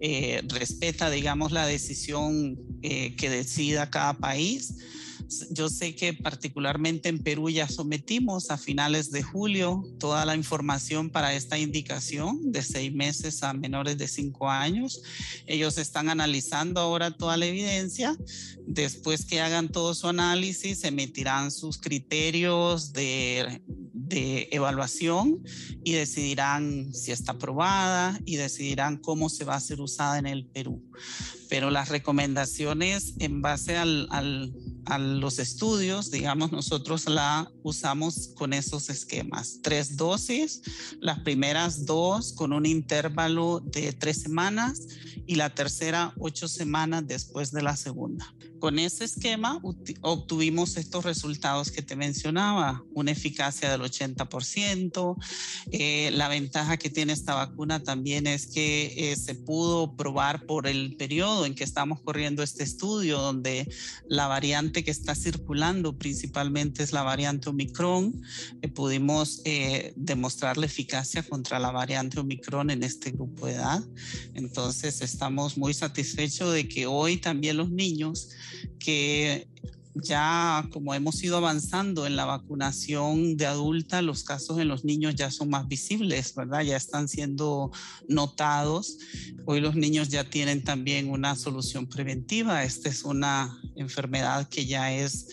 eh, 0.00 0.42
respeta, 0.48 1.08
digamos, 1.08 1.50
la 1.50 1.64
decisión 1.64 2.58
eh, 2.82 3.16
que 3.16 3.30
decida 3.30 3.88
cada 3.88 4.12
país 4.18 4.74
yo 5.50 5.68
sé 5.68 5.94
que 5.94 6.12
particularmente 6.12 7.08
en 7.08 7.18
Perú 7.18 7.50
ya 7.50 7.68
sometimos 7.68 8.50
a 8.50 8.58
finales 8.58 9.10
de 9.10 9.22
julio 9.22 9.82
toda 9.98 10.24
la 10.24 10.36
información 10.36 11.10
para 11.10 11.34
esta 11.34 11.58
indicación 11.58 12.52
de 12.52 12.62
seis 12.62 12.92
meses 12.94 13.42
a 13.42 13.52
menores 13.52 13.98
de 13.98 14.08
cinco 14.08 14.48
años. 14.50 15.02
Ellos 15.46 15.78
están 15.78 16.08
analizando 16.08 16.80
ahora 16.80 17.10
toda 17.10 17.36
la 17.36 17.46
evidencia. 17.46 18.16
Después 18.66 19.24
que 19.24 19.40
hagan 19.40 19.70
todo 19.70 19.94
su 19.94 20.08
análisis, 20.08 20.84
emitirán 20.84 21.50
sus 21.50 21.78
criterios 21.78 22.92
de 22.92 23.62
de 24.08 24.48
evaluación 24.52 25.42
y 25.84 25.92
decidirán 25.92 26.94
si 26.94 27.10
está 27.10 27.32
aprobada 27.32 28.18
y 28.24 28.36
decidirán 28.36 28.98
cómo 28.98 29.28
se 29.28 29.44
va 29.44 29.56
a 29.56 29.60
ser 29.60 29.80
usada 29.80 30.18
en 30.18 30.26
el 30.26 30.46
Perú. 30.46 30.82
Pero 31.48 31.70
las 31.70 31.88
recomendaciones 31.88 33.14
en 33.18 33.42
base 33.42 33.76
al, 33.76 34.54
a 34.86 34.98
los 34.98 35.38
estudios, 35.38 36.10
digamos, 36.10 36.52
nosotros 36.52 37.06
la 37.08 37.50
usamos 37.62 38.28
con 38.36 38.52
esos 38.52 38.88
esquemas. 38.88 39.60
Tres 39.62 39.96
dosis, 39.96 40.62
las 41.00 41.20
primeras 41.20 41.84
dos 41.84 42.32
con 42.32 42.52
un 42.52 42.66
intervalo 42.66 43.60
de 43.60 43.92
tres 43.92 44.22
semanas 44.22 44.82
y 45.26 45.34
la 45.34 45.54
tercera 45.54 46.14
ocho 46.18 46.48
semanas 46.48 47.06
después 47.06 47.50
de 47.50 47.62
la 47.62 47.76
segunda. 47.76 48.32
Con 48.58 48.78
ese 48.78 49.04
esquema 49.04 49.60
obtuvimos 50.00 50.76
estos 50.76 51.04
resultados 51.04 51.70
que 51.70 51.82
te 51.82 51.94
mencionaba, 51.94 52.82
una 52.94 53.10
eficacia 53.10 53.70
del 53.70 53.82
80%. 53.82 55.16
Eh, 55.72 56.10
la 56.14 56.28
ventaja 56.28 56.76
que 56.76 56.90
tiene 56.90 57.12
esta 57.12 57.34
vacuna 57.34 57.82
también 57.82 58.26
es 58.26 58.46
que 58.46 59.12
eh, 59.12 59.16
se 59.16 59.34
pudo 59.34 59.94
probar 59.96 60.46
por 60.46 60.66
el 60.66 60.96
periodo 60.96 61.44
en 61.44 61.54
que 61.54 61.64
estamos 61.64 62.00
corriendo 62.00 62.42
este 62.42 62.64
estudio, 62.64 63.18
donde 63.20 63.68
la 64.08 64.26
variante 64.26 64.75
que 64.84 64.90
está 64.90 65.14
circulando 65.14 65.96
principalmente 65.96 66.82
es 66.82 66.92
la 66.92 67.02
variante 67.02 67.48
Omicron. 67.48 68.22
Eh, 68.62 68.68
pudimos 68.68 69.42
demostrar 69.94 70.56
la 70.56 70.66
eficacia 70.66 71.22
contra 71.22 71.58
la 71.58 71.70
variante 71.70 72.20
Omicron 72.20 72.70
en 72.70 72.82
este 72.82 73.10
grupo 73.10 73.46
de 73.46 73.54
edad. 73.54 73.82
Entonces, 74.34 75.00
estamos 75.00 75.56
muy 75.56 75.74
satisfechos 75.74 76.52
de 76.52 76.68
que 76.68 76.86
hoy 76.86 77.16
también 77.16 77.56
los 77.56 77.70
niños 77.70 78.30
que 78.78 79.48
ya 80.02 80.68
como 80.72 80.94
hemos 80.94 81.22
ido 81.22 81.36
avanzando 81.36 82.06
en 82.06 82.16
la 82.16 82.24
vacunación 82.24 83.36
de 83.36 83.46
adulta, 83.46 84.02
los 84.02 84.24
casos 84.24 84.58
en 84.58 84.68
los 84.68 84.84
niños 84.84 85.14
ya 85.14 85.30
son 85.30 85.50
más 85.50 85.68
visibles, 85.68 86.34
¿verdad? 86.34 86.62
Ya 86.62 86.76
están 86.76 87.08
siendo 87.08 87.70
notados. 88.08 88.98
Hoy 89.44 89.60
los 89.60 89.76
niños 89.76 90.08
ya 90.08 90.28
tienen 90.28 90.64
también 90.64 91.10
una 91.10 91.36
solución 91.36 91.86
preventiva. 91.86 92.64
Esta 92.64 92.88
es 92.88 93.04
una 93.04 93.58
enfermedad 93.76 94.48
que 94.48 94.66
ya 94.66 94.92
es 94.92 95.28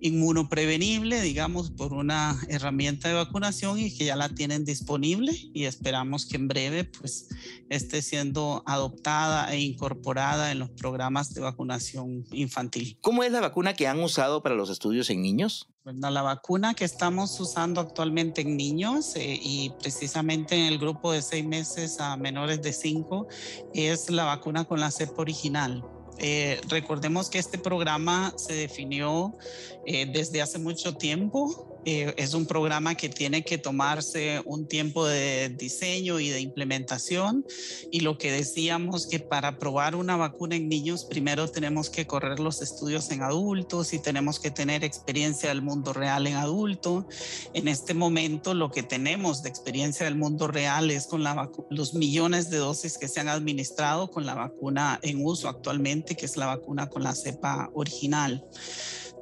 inmunoprevenible, 0.00 1.20
digamos, 1.20 1.70
por 1.70 1.92
una 1.92 2.38
herramienta 2.48 3.08
de 3.08 3.14
vacunación 3.14 3.78
y 3.78 3.94
que 3.96 4.04
ya 4.04 4.16
la 4.16 4.28
tienen 4.28 4.64
disponible 4.64 5.32
y 5.52 5.64
esperamos 5.64 6.26
que 6.26 6.36
en 6.36 6.48
breve 6.48 6.84
pues 6.84 7.28
esté 7.68 8.02
siendo 8.02 8.62
adoptada 8.66 9.52
e 9.52 9.60
incorporada 9.60 10.52
en 10.52 10.58
los 10.58 10.70
programas 10.70 11.34
de 11.34 11.40
vacunación 11.40 12.24
infantil. 12.32 12.98
¿Cómo 13.00 13.22
es 13.22 13.32
la 13.32 13.40
vacuna 13.40 13.74
que 13.74 13.86
han 13.86 14.00
usado 14.06 14.42
para 14.42 14.54
los 14.54 14.70
estudios 14.70 15.10
en 15.10 15.22
niños? 15.22 15.68
Bueno, 15.84 16.10
la 16.10 16.22
vacuna 16.22 16.74
que 16.74 16.84
estamos 16.84 17.38
usando 17.38 17.80
actualmente 17.80 18.40
en 18.40 18.56
niños 18.56 19.14
eh, 19.16 19.38
y 19.40 19.70
precisamente 19.78 20.56
en 20.56 20.72
el 20.72 20.78
grupo 20.78 21.12
de 21.12 21.22
seis 21.22 21.44
meses 21.44 22.00
a 22.00 22.16
menores 22.16 22.62
de 22.62 22.72
cinco 22.72 23.28
es 23.74 24.10
la 24.10 24.24
vacuna 24.24 24.64
con 24.64 24.80
la 24.80 24.90
cepa 24.90 25.22
original. 25.22 25.84
Eh, 26.18 26.60
recordemos 26.68 27.28
que 27.28 27.38
este 27.38 27.58
programa 27.58 28.32
se 28.36 28.54
definió 28.54 29.36
eh, 29.84 30.06
desde 30.06 30.40
hace 30.40 30.58
mucho 30.58 30.94
tiempo 30.94 31.75
eh, 31.88 32.12
es 32.16 32.34
un 32.34 32.46
programa 32.46 32.96
que 32.96 33.08
tiene 33.08 33.44
que 33.44 33.58
tomarse 33.58 34.42
un 34.44 34.66
tiempo 34.66 35.06
de 35.06 35.50
diseño 35.50 36.18
y 36.18 36.30
de 36.30 36.40
implementación. 36.40 37.46
Y 37.92 38.00
lo 38.00 38.18
que 38.18 38.32
decíamos 38.32 39.06
que 39.06 39.20
para 39.20 39.56
probar 39.60 39.94
una 39.94 40.16
vacuna 40.16 40.56
en 40.56 40.68
niños, 40.68 41.04
primero 41.04 41.48
tenemos 41.48 41.88
que 41.88 42.04
correr 42.04 42.40
los 42.40 42.60
estudios 42.60 43.08
en 43.12 43.22
adultos 43.22 43.92
y 43.92 44.00
tenemos 44.00 44.40
que 44.40 44.50
tener 44.50 44.82
experiencia 44.82 45.48
del 45.50 45.62
mundo 45.62 45.92
real 45.92 46.26
en 46.26 46.34
adulto. 46.34 47.06
En 47.54 47.68
este 47.68 47.94
momento 47.94 48.52
lo 48.52 48.72
que 48.72 48.82
tenemos 48.82 49.44
de 49.44 49.48
experiencia 49.48 50.06
del 50.06 50.16
mundo 50.16 50.48
real 50.48 50.90
es 50.90 51.06
con 51.06 51.22
los 51.70 51.94
millones 51.94 52.50
de 52.50 52.56
dosis 52.56 52.98
que 52.98 53.06
se 53.06 53.20
han 53.20 53.28
administrado 53.28 54.10
con 54.10 54.26
la 54.26 54.34
vacuna 54.34 54.98
en 55.02 55.24
uso 55.24 55.48
actualmente, 55.48 56.16
que 56.16 56.26
es 56.26 56.36
la 56.36 56.46
vacuna 56.46 56.88
con 56.88 57.04
la 57.04 57.14
cepa 57.14 57.70
original. 57.74 58.44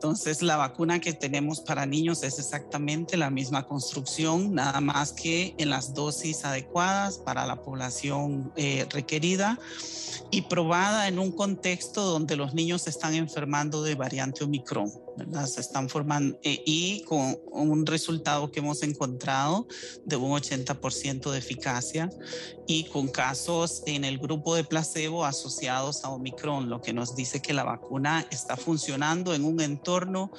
Entonces, 0.05 0.43
la 0.43 0.59
vacuna 0.59 1.01
que 1.01 1.15
tenemos 1.15 1.63
para 1.63 1.87
niños 1.87 2.25
es 2.25 2.39
exactamente 2.39 3.17
la 3.17 3.31
misma 3.31 3.67
construcción, 3.67 4.53
nada 4.53 4.83
más 4.83 5.15
que 5.15 5.55
en 5.57 5.71
las 5.71 5.95
dosis 5.95 6.45
adecuadas 6.45 7.17
para 7.17 7.47
la 7.47 7.63
población 7.63 8.53
eh, 8.55 8.87
requerida 8.91 9.59
y 10.31 10.43
probada 10.43 11.09
en 11.09 11.19
un 11.19 11.33
contexto 11.33 12.03
donde 12.03 12.37
los 12.37 12.53
niños 12.53 12.87
están 12.87 13.15
enfermando 13.15 13.83
de 13.83 13.95
variante 13.95 14.45
Omicron. 14.45 14.93
¿Verdad? 15.17 15.49
Están 15.57 15.89
formando 15.89 16.39
eh, 16.43 16.63
y 16.65 17.03
con 17.05 17.39
un 17.53 17.87
resultado 17.87 18.51
que 18.51 18.61
hemos 18.61 18.83
encontrado 18.83 19.67
de 20.05 20.17
un 20.17 20.33
80% 20.33 21.31
de 21.31 21.39
eficacia 21.39 22.11
y 22.67 22.85
con 22.85 23.09
casos 23.09 23.83
en 23.87 24.05
el 24.05 24.19
grupo 24.19 24.55
de 24.55 24.65
placebo 24.65 25.25
asociados 25.25 26.05
a 26.05 26.11
Omicron, 26.11 26.69
lo 26.69 26.81
que 26.81 26.93
nos 26.93 27.15
dice 27.15 27.41
que 27.41 27.53
la 27.53 27.65
vacuna 27.65 28.27
está 28.31 28.57
funcionando 28.57 29.35
en 29.35 29.45
un 29.45 29.61
entorno 29.61 30.31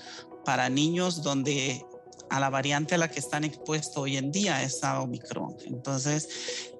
para 0.44 0.70
niños 0.70 1.24
donde 1.24 1.86
a 2.30 2.40
la 2.40 2.50
variante 2.50 2.96
a 2.96 2.98
la 2.98 3.10
que 3.10 3.20
están 3.20 3.44
expuestos 3.44 3.98
hoy 3.98 4.18
en 4.18 4.32
día 4.32 4.64
es 4.64 4.84
a 4.84 5.02
Omicron. 5.02 5.56
Entonces, 5.66 6.28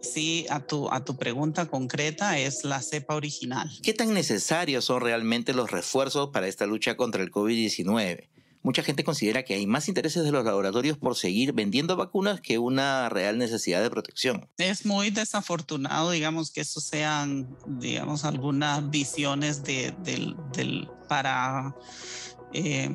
sí, 0.02 0.46
a 0.50 0.60
tu, 0.60 0.90
a 0.92 1.04
tu 1.04 1.18
pregunta 1.18 1.66
concreta 1.68 2.38
es 2.38 2.64
la 2.64 2.82
cepa 2.82 3.16
original. 3.16 3.70
¿Qué 3.84 3.94
tan 3.94 4.14
necesarios 4.14 4.86
son 4.86 5.02
realmente 5.02 5.54
los 5.54 5.72
refuerzos 5.72 6.30
para 6.32 6.48
esta 6.48 6.66
lucha 6.66 6.98
contra 6.98 7.24
el 7.24 7.32
COVID-19? 7.32 8.30
Mucha 8.66 8.82
gente 8.82 9.04
considera 9.04 9.44
que 9.44 9.54
hay 9.54 9.68
más 9.68 9.88
intereses 9.88 10.24
de 10.24 10.32
los 10.32 10.44
laboratorios 10.44 10.98
por 10.98 11.16
seguir 11.16 11.54
vendiendo 11.54 11.96
vacunas 11.96 12.42
que 12.42 12.58
una 12.58 13.10
real 13.10 13.38
necesidad 13.38 13.80
de 13.84 13.92
protección. 13.92 14.50
Es 14.58 14.88
muy 14.88 15.12
desafortunado, 15.12 16.10
digamos, 16.10 16.50
que 16.50 16.62
eso 16.62 16.82
sean, 16.82 17.56
digamos, 17.68 18.26
algunas 18.26 18.90
visiones 18.90 19.64
de, 19.64 19.94
del, 20.04 20.90
para 21.08 21.76
eh, 22.54 22.90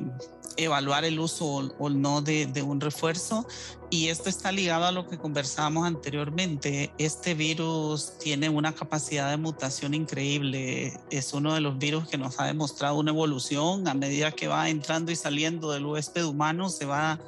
evaluar 0.57 1.05
el 1.05 1.19
uso 1.19 1.73
o, 1.77 1.89
no 1.89 2.21
de, 2.21 2.63
un 2.65 2.81
refuerzo. 2.81 3.47
Y 3.89 4.07
esto 4.07 4.29
está 4.29 4.51
ligado 4.51 4.85
a 4.85 4.91
lo 4.91 5.07
que 5.07 5.17
conversábamos 5.17 5.85
anteriormente. 5.85 6.93
Este 6.97 7.33
virus 7.33 8.13
tiene 8.19 8.47
una 8.47 8.73
capacidad 8.73 9.29
de 9.29 9.37
mutación 9.37 9.93
increíble. 9.93 10.97
Es 11.09 11.33
uno 11.33 11.53
de 11.53 11.61
los 11.61 11.77
virus 11.77 12.07
que 12.07 12.17
nos 12.17 12.39
ha 12.39 12.45
demostrado 12.45 12.97
una 12.97 13.11
evolución. 13.11 13.87
A 13.87 13.93
medida 13.93 14.31
que 14.31 14.47
va 14.47 14.69
entrando 14.69 15.11
y 15.11 15.15
saliendo 15.15 15.71
del 15.71 15.85
huésped 15.85 16.23
humano, 16.23 16.69
se 16.69 16.85
va 16.85 17.19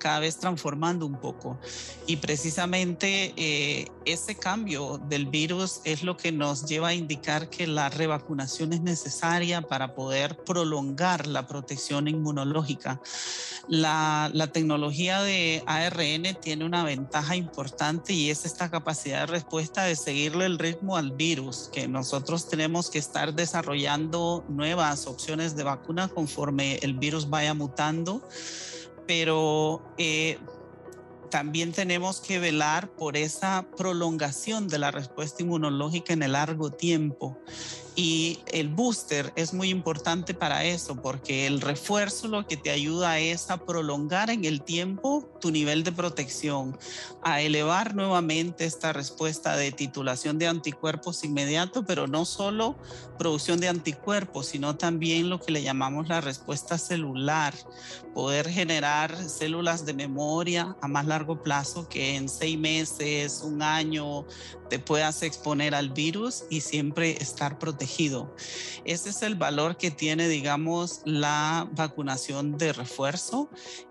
cada 0.00 0.18
vez 0.18 0.38
transformando 0.38 1.06
un 1.06 1.20
poco. 1.20 1.60
Y 2.08 2.16
precisamente 2.16 3.32
eh, 3.36 3.86
ese 4.04 4.34
cambio 4.34 5.00
del 5.08 5.26
virus 5.26 5.80
es 5.84 6.02
lo 6.02 6.16
que 6.16 6.32
nos 6.32 6.66
lleva 6.66 6.88
a 6.88 6.94
indicar 6.94 7.48
que 7.48 7.68
la 7.68 7.88
revacunación 7.88 8.72
es 8.72 8.80
necesaria 8.80 9.62
para 9.62 9.94
poder 9.94 10.38
prolongar 10.38 11.28
la 11.28 11.46
protección 11.46 12.08
inmunológica. 12.08 13.00
La, 13.68 14.28
la 14.34 14.48
tecnología 14.48 15.22
de 15.22 15.62
ARN 15.66 16.34
tiene 16.40 16.64
una 16.64 16.82
ventaja 16.82 17.36
importante 17.36 18.12
y 18.12 18.30
es 18.30 18.44
esta 18.44 18.70
capacidad 18.70 19.20
de 19.20 19.26
respuesta 19.26 19.84
de 19.84 19.94
seguirle 19.94 20.46
el 20.46 20.58
ritmo 20.58 20.96
al 20.96 21.12
virus, 21.12 21.70
que 21.72 21.86
nosotros 21.86 22.48
tenemos 22.48 22.90
que 22.90 22.98
estar 22.98 23.34
desarrollando 23.34 24.44
nuevas 24.48 25.06
opciones 25.06 25.54
de 25.54 25.62
vacuna 25.62 26.08
conforme 26.08 26.76
el 26.76 26.94
virus 26.94 27.28
vaya 27.28 27.54
mutando 27.54 28.22
pero 29.10 29.82
eh, 29.98 30.38
también 31.30 31.72
tenemos 31.72 32.20
que 32.20 32.38
velar 32.38 32.88
por 32.90 33.16
esa 33.16 33.66
prolongación 33.76 34.68
de 34.68 34.78
la 34.78 34.92
respuesta 34.92 35.42
inmunológica 35.42 36.12
en 36.12 36.22
el 36.22 36.30
largo 36.34 36.70
tiempo. 36.70 37.36
Y 37.96 38.38
el 38.52 38.68
booster 38.68 39.32
es 39.36 39.52
muy 39.52 39.68
importante 39.68 40.34
para 40.34 40.64
eso, 40.64 40.96
porque 40.96 41.46
el 41.46 41.60
refuerzo 41.60 42.28
lo 42.28 42.46
que 42.46 42.56
te 42.56 42.70
ayuda 42.70 43.18
es 43.18 43.50
a 43.50 43.64
prolongar 43.64 44.30
en 44.30 44.44
el 44.44 44.62
tiempo 44.62 45.28
tu 45.40 45.50
nivel 45.50 45.82
de 45.82 45.92
protección, 45.92 46.78
a 47.22 47.40
elevar 47.40 47.94
nuevamente 47.94 48.64
esta 48.64 48.92
respuesta 48.92 49.56
de 49.56 49.72
titulación 49.72 50.38
de 50.38 50.46
anticuerpos 50.46 51.24
inmediato, 51.24 51.84
pero 51.84 52.06
no 52.06 52.24
solo 52.24 52.76
producción 53.18 53.60
de 53.60 53.68
anticuerpos, 53.68 54.46
sino 54.46 54.76
también 54.76 55.28
lo 55.28 55.40
que 55.40 55.52
le 55.52 55.62
llamamos 55.62 56.08
la 56.08 56.20
respuesta 56.20 56.78
celular, 56.78 57.54
poder 58.14 58.48
generar 58.48 59.16
células 59.28 59.84
de 59.84 59.94
memoria 59.94 60.76
a 60.80 60.88
más 60.88 61.06
largo 61.06 61.42
plazo 61.42 61.88
que 61.88 62.16
en 62.16 62.28
seis 62.28 62.58
meses, 62.58 63.42
un 63.42 63.62
año, 63.62 64.26
te 64.68 64.78
puedas 64.78 65.22
exponer 65.22 65.74
al 65.74 65.90
virus 65.90 66.44
y 66.48 66.60
siempre 66.60 67.20
estar 67.20 67.58
protegido. 67.58 67.79
Ese 68.84 69.10
es 69.10 69.22
el 69.22 69.34
valor 69.34 69.76
que 69.76 69.90
tiene, 69.90 70.28
digamos, 70.28 71.02
la 71.04 71.68
vacunación 71.72 72.58
de 72.58 72.72
refuerzo 72.72 73.50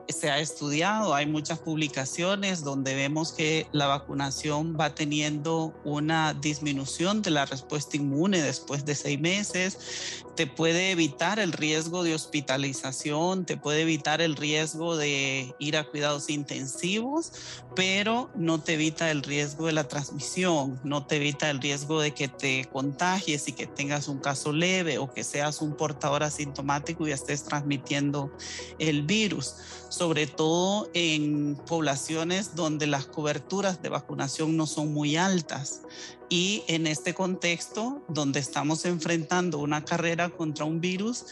se 0.10 0.30
ha 0.30 0.40
estudiado, 0.40 1.14
hay 1.14 1.26
muchas 1.26 1.60
publicaciones 1.60 2.64
donde 2.64 2.96
vemos 2.96 3.32
que 3.32 3.68
la 3.72 3.88
vacunación 3.88 4.76
va 4.80 4.96
teniendo 4.96 5.74
una 5.84 6.34
disminución 6.34 7.22
de 7.22 7.32
la 7.32 7.46
respuesta 7.46 7.98
inmune 7.98 8.42
después 8.42 8.86
de 8.86 8.96
seis 8.96 9.20
meses, 9.20 10.26
te 10.36 10.48
puede 10.48 10.92
evitar 10.92 11.38
el 11.38 11.52
riesgo 11.52 12.02
de 12.04 12.16
hospitalización, 12.16 13.46
te 13.46 13.58
puede 13.58 13.82
evitar 13.82 14.22
el 14.22 14.38
riesgo 14.38 14.96
de 14.96 15.54
ir 15.60 15.76
a 15.76 15.84
cuidados 15.84 16.30
intensivos, 16.30 17.34
pero 17.76 18.30
no 18.36 18.62
te 18.62 18.76
evita 18.76 19.12
el 19.12 19.22
riesgo 19.22 19.66
de 19.66 19.74
la 19.74 19.88
transmisión, 19.90 20.80
no 20.86 21.06
te 21.06 21.18
evita 21.18 21.50
el 21.50 21.60
riesgo 21.60 22.00
de 22.00 22.14
que 22.14 22.30
te 22.30 22.70
contagies 22.72 23.50
y 23.50 23.52
que 23.52 23.68
tengas 23.68 24.08
un 24.08 24.20
caso 24.20 24.54
leve 24.54 24.98
o 24.98 25.12
que 25.12 25.26
seas 25.26 25.62
un 25.62 25.76
portador 25.76 26.24
asintomático 26.24 27.06
y 27.06 27.12
estés 27.12 27.44
transmitiendo 27.44 28.32
el 28.80 29.04
virus 29.04 29.56
sobre 30.00 30.28
todo 30.28 30.90
en 30.94 31.58
poblaciones 31.68 32.56
donde 32.56 32.88
las 32.88 33.06
coberturas 33.06 33.82
de 33.82 33.90
vacunación 33.90 34.56
no 34.56 34.66
son 34.66 34.94
muy 34.94 35.18
altas. 35.18 35.82
Y 36.30 36.64
en 36.68 36.88
este 36.88 37.14
contexto, 37.14 38.02
donde 38.08 38.40
estamos 38.40 38.86
enfrentando 38.86 39.58
una 39.58 39.84
carrera 39.84 40.30
contra 40.30 40.64
un 40.64 40.80
virus 40.80 41.26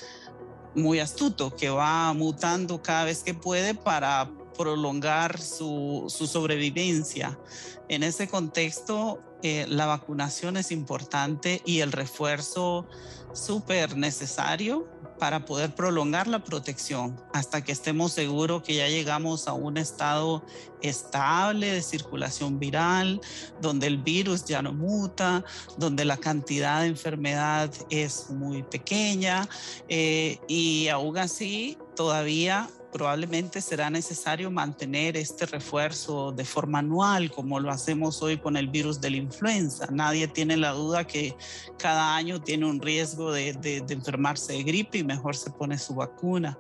muy 0.76 1.00
astuto 1.00 1.56
que 1.56 1.70
va 1.70 2.12
mutando 2.12 2.82
cada 2.82 3.06
vez 3.06 3.24
que 3.24 3.34
puede 3.34 3.74
para 3.74 4.30
prolongar 4.58 5.40
su, 5.40 6.08
sobrevivencia. 6.10 7.40
En 7.88 8.04
ese 8.04 8.28
contexto, 8.28 9.22
eh, 9.44 9.66
la 9.70 9.86
vacunación 9.86 10.58
es 10.58 10.74
importante 10.74 11.62
y 11.64 11.80
el 11.80 11.94
refuerzo 11.94 12.86
súper 13.32 13.96
necesario 13.96 14.90
para 15.20 15.46
poder 15.46 15.74
prolongar 15.74 16.28
la 16.28 16.44
protección 16.44 17.20
hasta 17.34 17.64
que 17.64 17.72
estemos 17.72 18.14
seguros 18.14 18.64
que 18.64 18.76
ya 18.76 18.88
llegamos 18.88 19.48
a 19.48 19.54
un 19.54 19.78
estado 19.78 20.44
estable 20.82 21.74
de 21.74 21.82
circulación 21.82 22.60
viral, 22.60 23.20
donde 23.62 23.88
el 23.88 23.98
virus 23.98 24.46
ya 24.46 24.62
no 24.62 24.74
muta, 24.74 25.44
donde 25.78 26.06
la 26.06 26.18
cantidad 26.18 26.82
de 26.82 26.88
enfermedad 26.88 27.72
es 27.90 28.30
muy 28.30 28.64
pequeña 28.64 29.48
eh, 29.90 30.40
y 30.48 30.88
aún 30.90 31.18
así 31.18 31.78
todavía 31.96 32.70
probablemente 32.92 33.62
será 33.62 33.90
necesario 33.90 34.50
mantener 34.50 35.18
este 35.18 35.46
refuerzo 35.46 36.32
de 36.32 36.46
forma 36.46 36.80
anual, 36.80 37.32
como 37.32 37.60
lo 37.60 37.70
hacemos 37.70 38.22
hoy 38.22 38.38
con 38.38 38.58
el 38.58 38.68
virus 38.68 39.02
de 39.02 39.12
la 39.12 39.18
influenza. 39.18 39.88
Nadie 39.92 40.28
tiene 40.28 40.58
la 40.58 40.72
duda 40.72 41.06
que 41.06 41.36
cada 41.78 42.16
año 42.16 42.42
tiene 42.42 42.66
un 42.66 42.82
riesgo 42.82 43.32
de, 43.32 43.50
enfermarse 43.90 44.54
de 44.54 44.64
gripe 44.64 45.00
y 45.00 45.04
mejor 45.04 45.36
se 45.36 45.52
pone 45.52 45.78
su 45.78 45.96
vacuna. 45.96 46.58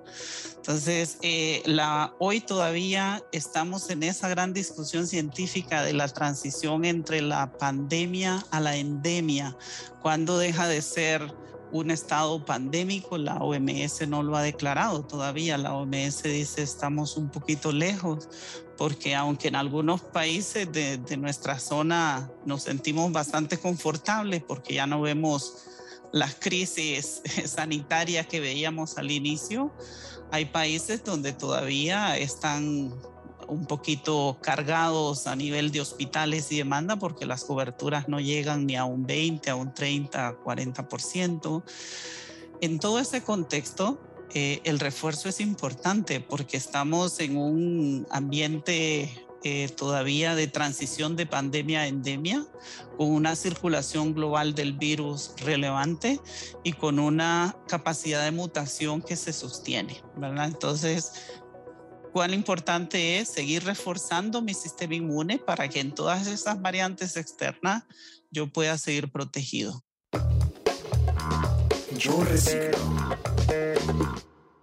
Entonces, 0.57 1.17
eh, 1.21 1.63
hoy 2.19 2.41
todavía 2.41 3.23
estamos 3.31 3.89
en 3.89 4.03
esa 4.03 4.27
gran 4.27 4.53
discusión 4.53 5.07
científica 5.07 5.83
de 5.83 5.93
la 5.93 6.07
transición 6.07 6.83
entre 6.85 7.21
la 7.21 7.51
pandemia 7.57 8.45
a 8.51 8.59
la 8.59 8.75
endemia, 8.75 9.55
cuando 10.01 10.37
deja 10.37 10.67
de 10.67 10.81
ser 10.81 11.33
un 11.71 11.91
estado 11.91 12.43
pandémico, 12.45 13.17
la 13.17 13.35
OMS 13.35 14.07
no 14.07 14.23
lo 14.23 14.37
ha 14.37 14.41
declarado 14.41 15.03
todavía, 15.03 15.57
la 15.57 15.73
OMS 15.73 16.23
dice 16.23 16.61
estamos 16.61 17.17
un 17.17 17.29
poquito 17.29 17.71
lejos, 17.71 18.29
porque 18.77 19.15
aunque 19.15 19.47
en 19.47 19.55
algunos 19.55 20.01
países 20.01 20.71
de, 20.71 21.17
nuestra 21.17 21.59
zona 21.59 22.31
nos 22.45 22.63
sentimos 22.63 23.11
bastante 23.11 23.57
confortables 23.57 24.43
porque 24.43 24.75
ya 24.75 24.87
no 24.87 25.01
vemos 25.01 25.65
las 26.13 26.35
crisis 26.35 27.21
sanitarias 27.45 28.27
que 28.27 28.39
veíamos 28.39 28.97
al 28.97 29.11
inicio, 29.11 29.71
hay 30.31 30.45
países 30.45 31.03
donde 31.03 31.33
todavía 31.33 32.17
están 32.17 32.93
un 33.47 33.65
poquito 33.65 34.37
cargados 34.41 35.27
a 35.27 35.35
nivel 35.35 35.71
de 35.71 35.81
hospitales 35.81 36.51
y 36.51 36.57
demanda 36.57 36.97
porque 36.97 37.25
las 37.25 37.43
coberturas 37.43 38.07
no 38.07 38.19
llegan 38.19 38.65
ni 38.65 38.75
a 38.75 38.85
un 38.85 39.05
20, 39.05 39.49
a 39.49 39.55
un 39.55 39.73
30, 39.73 40.39
40%. 40.43 41.63
En 42.61 42.79
todo 42.79 42.99
ese 42.99 43.23
contexto, 43.23 43.99
eh, 44.33 44.61
el 44.65 44.79
refuerzo 44.79 45.29
es 45.29 45.39
importante 45.39 46.19
porque 46.19 46.57
estamos 46.57 47.19
en 47.19 47.37
un 47.37 48.07
ambiente 48.11 49.27
eh, 49.43 49.69
todavía 49.69 50.35
de 50.35 50.47
transición 50.47 51.15
de 51.15 51.25
pandemia 51.25 51.81
a 51.81 51.87
endemia, 51.87 52.45
con 52.97 53.11
una 53.11 53.35
circulación 53.35 54.13
global 54.13 54.55
del 54.55 54.73
virus 54.73 55.33
relevante 55.37 56.19
y 56.63 56.73
con 56.73 56.99
una 56.99 57.55
capacidad 57.67 58.23
de 58.23 58.31
mutación 58.31 59.01
que 59.01 59.15
se 59.15 59.31
sostiene, 59.31 60.01
¿verdad? 60.15 60.47
Entonces, 60.47 61.13
cuán 62.17 62.33
importante 62.33 63.19
es 63.19 63.27
seguir 63.27 63.63
reforzando 63.63 64.41
mi 64.41 64.55
sistema 64.55 64.95
inmune 64.95 65.37
para 65.37 65.69
que 65.69 65.79
en 65.79 65.93
todas 65.93 66.25
esas 66.25 66.59
variantes 66.59 67.15
externas 67.15 67.83
yo 68.31 68.47
pueda 68.47 68.75
seguir 68.79 69.11
protegido. 69.11 69.83
Yo 71.95 72.23
reciclo. 72.23 72.75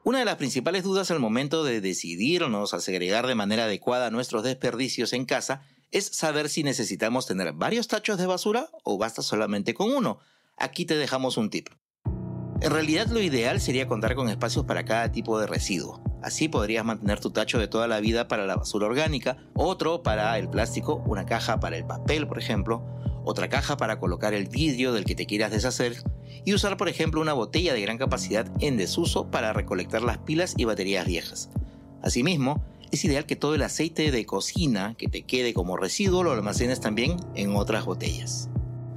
Una 0.02 0.18
de 0.18 0.24
las 0.24 0.34
principales 0.34 0.82
dudas 0.82 1.12
al 1.12 1.20
momento 1.20 1.62
de 1.62 1.80
decidirnos 1.80 2.74
a 2.74 2.80
segregar 2.80 3.28
de 3.28 3.36
manera 3.36 3.66
adecuada 3.66 4.10
nuestros 4.10 4.42
desperdicios 4.42 5.12
en 5.12 5.24
casa 5.24 5.62
es 5.92 6.06
saber 6.06 6.48
si 6.48 6.64
necesitamos 6.64 7.24
tener 7.24 7.52
varios 7.52 7.86
tachos 7.86 8.18
de 8.18 8.26
basura 8.26 8.68
o 8.82 8.98
basta 8.98 9.22
solamente 9.22 9.74
con 9.74 9.92
uno. 9.92 10.18
Aquí 10.56 10.86
te 10.86 10.96
dejamos 10.96 11.36
un 11.36 11.50
tip. 11.50 11.68
En 12.60 12.72
realidad 12.72 13.06
lo 13.06 13.20
ideal 13.20 13.60
sería 13.60 13.86
contar 13.86 14.16
con 14.16 14.28
espacios 14.28 14.64
para 14.64 14.84
cada 14.84 15.12
tipo 15.12 15.38
de 15.38 15.46
residuo. 15.46 16.13
Así 16.24 16.48
podrías 16.48 16.86
mantener 16.86 17.20
tu 17.20 17.28
tacho 17.28 17.58
de 17.58 17.68
toda 17.68 17.86
la 17.86 18.00
vida 18.00 18.28
para 18.28 18.46
la 18.46 18.56
basura 18.56 18.86
orgánica, 18.86 19.36
otro 19.52 20.02
para 20.02 20.38
el 20.38 20.48
plástico, 20.48 21.02
una 21.04 21.26
caja 21.26 21.60
para 21.60 21.76
el 21.76 21.84
papel, 21.84 22.26
por 22.26 22.38
ejemplo, 22.38 22.82
otra 23.26 23.50
caja 23.50 23.76
para 23.76 24.00
colocar 24.00 24.32
el 24.32 24.48
vidrio 24.48 24.94
del 24.94 25.04
que 25.04 25.14
te 25.14 25.26
quieras 25.26 25.50
deshacer 25.50 26.02
y 26.46 26.54
usar, 26.54 26.78
por 26.78 26.88
ejemplo, 26.88 27.20
una 27.20 27.34
botella 27.34 27.74
de 27.74 27.82
gran 27.82 27.98
capacidad 27.98 28.50
en 28.60 28.78
desuso 28.78 29.30
para 29.30 29.52
recolectar 29.52 30.00
las 30.00 30.16
pilas 30.16 30.54
y 30.56 30.64
baterías 30.64 31.06
viejas. 31.06 31.50
Asimismo, 32.00 32.64
es 32.90 33.04
ideal 33.04 33.26
que 33.26 33.36
todo 33.36 33.54
el 33.54 33.60
aceite 33.60 34.10
de 34.10 34.24
cocina 34.24 34.94
que 34.96 35.08
te 35.08 35.24
quede 35.24 35.52
como 35.52 35.76
residuo 35.76 36.22
lo 36.22 36.32
almacenes 36.32 36.80
también 36.80 37.18
en 37.34 37.54
otras 37.54 37.84
botellas. 37.84 38.48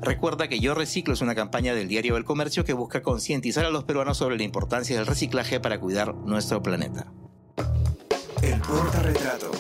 Recuerda 0.01 0.47
que 0.47 0.59
Yo 0.59 0.75
Reciclo 0.75 1.13
es 1.13 1.21
una 1.21 1.35
campaña 1.35 1.73
del 1.73 1.87
Diario 1.87 2.13
del 2.13 2.23
Comercio 2.23 2.63
que 2.63 2.73
busca 2.73 3.01
concientizar 3.01 3.65
a 3.65 3.69
los 3.69 3.83
peruanos 3.83 4.17
sobre 4.17 4.37
la 4.37 4.43
importancia 4.43 4.95
del 4.95 5.07
reciclaje 5.07 5.59
para 5.59 5.79
cuidar 5.79 6.13
nuestro 6.15 6.61
planeta. 6.61 7.11
El 8.41 8.61
portarretrato. 8.61 9.51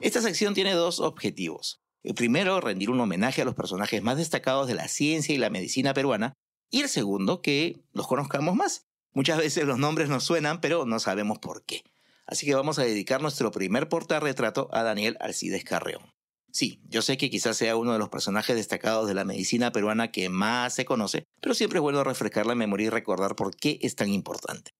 Esta 0.00 0.20
sección 0.20 0.54
tiene 0.54 0.72
dos 0.72 1.00
objetivos. 1.00 1.80
El 2.02 2.14
primero, 2.14 2.60
rendir 2.60 2.90
un 2.90 3.00
homenaje 3.00 3.42
a 3.42 3.44
los 3.44 3.54
personajes 3.54 4.02
más 4.02 4.16
destacados 4.16 4.66
de 4.66 4.74
la 4.74 4.88
ciencia 4.88 5.34
y 5.34 5.38
la 5.38 5.50
medicina 5.50 5.94
peruana. 5.94 6.34
Y 6.70 6.80
el 6.80 6.88
segundo, 6.88 7.40
que 7.40 7.82
los 7.92 8.06
conozcamos 8.06 8.54
más. 8.54 8.86
Muchas 9.12 9.38
veces 9.38 9.64
los 9.64 9.78
nombres 9.78 10.08
nos 10.08 10.24
suenan, 10.24 10.60
pero 10.60 10.86
no 10.86 10.98
sabemos 11.00 11.38
por 11.38 11.64
qué. 11.64 11.82
Así 12.26 12.46
que 12.46 12.54
vamos 12.54 12.78
a 12.78 12.84
dedicar 12.84 13.22
nuestro 13.22 13.50
primer 13.50 13.88
portarretrato 13.88 14.68
a 14.72 14.82
Daniel 14.82 15.16
Alcides 15.20 15.64
Carreón. 15.64 16.17
Sí, 16.50 16.80
yo 16.88 17.02
sé 17.02 17.16
que 17.18 17.30
quizás 17.30 17.56
sea 17.56 17.76
uno 17.76 17.92
de 17.92 17.98
los 17.98 18.08
personajes 18.08 18.56
destacados 18.56 19.06
de 19.06 19.14
la 19.14 19.24
medicina 19.24 19.70
peruana 19.70 20.10
que 20.10 20.28
más 20.28 20.74
se 20.74 20.84
conoce, 20.84 21.24
pero 21.40 21.54
siempre 21.54 21.78
es 21.78 21.82
bueno 21.82 22.02
refrescar 22.04 22.46
la 22.46 22.54
memoria 22.54 22.86
y 22.86 22.90
recordar 22.90 23.36
por 23.36 23.54
qué 23.54 23.78
es 23.82 23.94
tan 23.94 24.08
importante. 24.08 24.72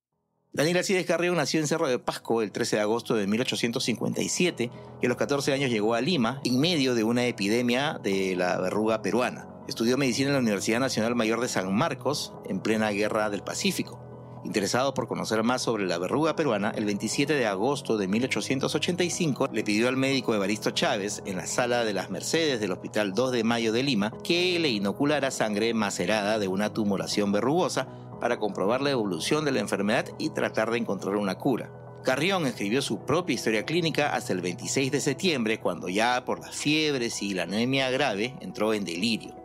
Daniel 0.50 0.78
Alcides 0.78 1.04
Carrión 1.04 1.36
nació 1.36 1.60
en 1.60 1.66
Cerro 1.66 1.88
de 1.88 1.98
Pasco 1.98 2.40
el 2.40 2.52
13 2.52 2.76
de 2.76 2.82
agosto 2.82 3.14
de 3.14 3.26
1857 3.26 4.70
y 5.00 5.06
a 5.06 5.08
los 5.08 5.18
14 5.18 5.52
años 5.52 5.70
llegó 5.70 5.94
a 5.94 6.00
Lima 6.00 6.40
en 6.42 6.58
medio 6.58 6.94
de 6.94 7.04
una 7.04 7.26
epidemia 7.26 8.00
de 8.02 8.34
la 8.34 8.58
verruga 8.58 9.02
peruana. 9.02 9.46
Estudió 9.68 9.98
medicina 9.98 10.28
en 10.28 10.34
la 10.34 10.40
Universidad 10.40 10.80
Nacional 10.80 11.14
Mayor 11.14 11.42
de 11.42 11.48
San 11.48 11.72
Marcos 11.74 12.32
en 12.48 12.60
plena 12.60 12.90
Guerra 12.90 13.28
del 13.28 13.42
Pacífico. 13.42 14.07
Interesado 14.44 14.94
por 14.94 15.08
conocer 15.08 15.42
más 15.42 15.62
sobre 15.62 15.86
la 15.86 15.98
verruga 15.98 16.36
peruana, 16.36 16.70
el 16.70 16.84
27 16.84 17.34
de 17.34 17.46
agosto 17.46 17.96
de 17.98 18.08
1885 18.08 19.48
le 19.52 19.64
pidió 19.64 19.88
al 19.88 19.96
médico 19.96 20.34
Evaristo 20.34 20.70
Chávez, 20.70 21.22
en 21.26 21.36
la 21.36 21.46
sala 21.46 21.84
de 21.84 21.92
las 21.92 22.10
Mercedes 22.10 22.60
del 22.60 22.72
Hospital 22.72 23.14
2 23.14 23.32
de 23.32 23.44
Mayo 23.44 23.72
de 23.72 23.82
Lima, 23.82 24.12
que 24.22 24.58
le 24.58 24.68
inoculara 24.68 25.30
sangre 25.30 25.74
macerada 25.74 26.38
de 26.38 26.48
una 26.48 26.72
tumoración 26.72 27.32
verrugosa 27.32 27.88
para 28.20 28.38
comprobar 28.38 28.80
la 28.80 28.90
evolución 28.90 29.44
de 29.44 29.52
la 29.52 29.60
enfermedad 29.60 30.06
y 30.18 30.30
tratar 30.30 30.70
de 30.70 30.78
encontrar 30.78 31.16
una 31.16 31.36
cura. 31.36 31.70
Carrión 32.04 32.46
escribió 32.46 32.80
su 32.80 33.04
propia 33.04 33.34
historia 33.34 33.64
clínica 33.64 34.14
hasta 34.14 34.32
el 34.32 34.40
26 34.40 34.92
de 34.92 35.00
septiembre, 35.00 35.60
cuando 35.60 35.88
ya 35.88 36.24
por 36.24 36.40
las 36.40 36.54
fiebres 36.54 37.22
y 37.22 37.34
la 37.34 37.42
anemia 37.42 37.90
grave 37.90 38.34
entró 38.40 38.72
en 38.72 38.84
delirio. 38.84 39.37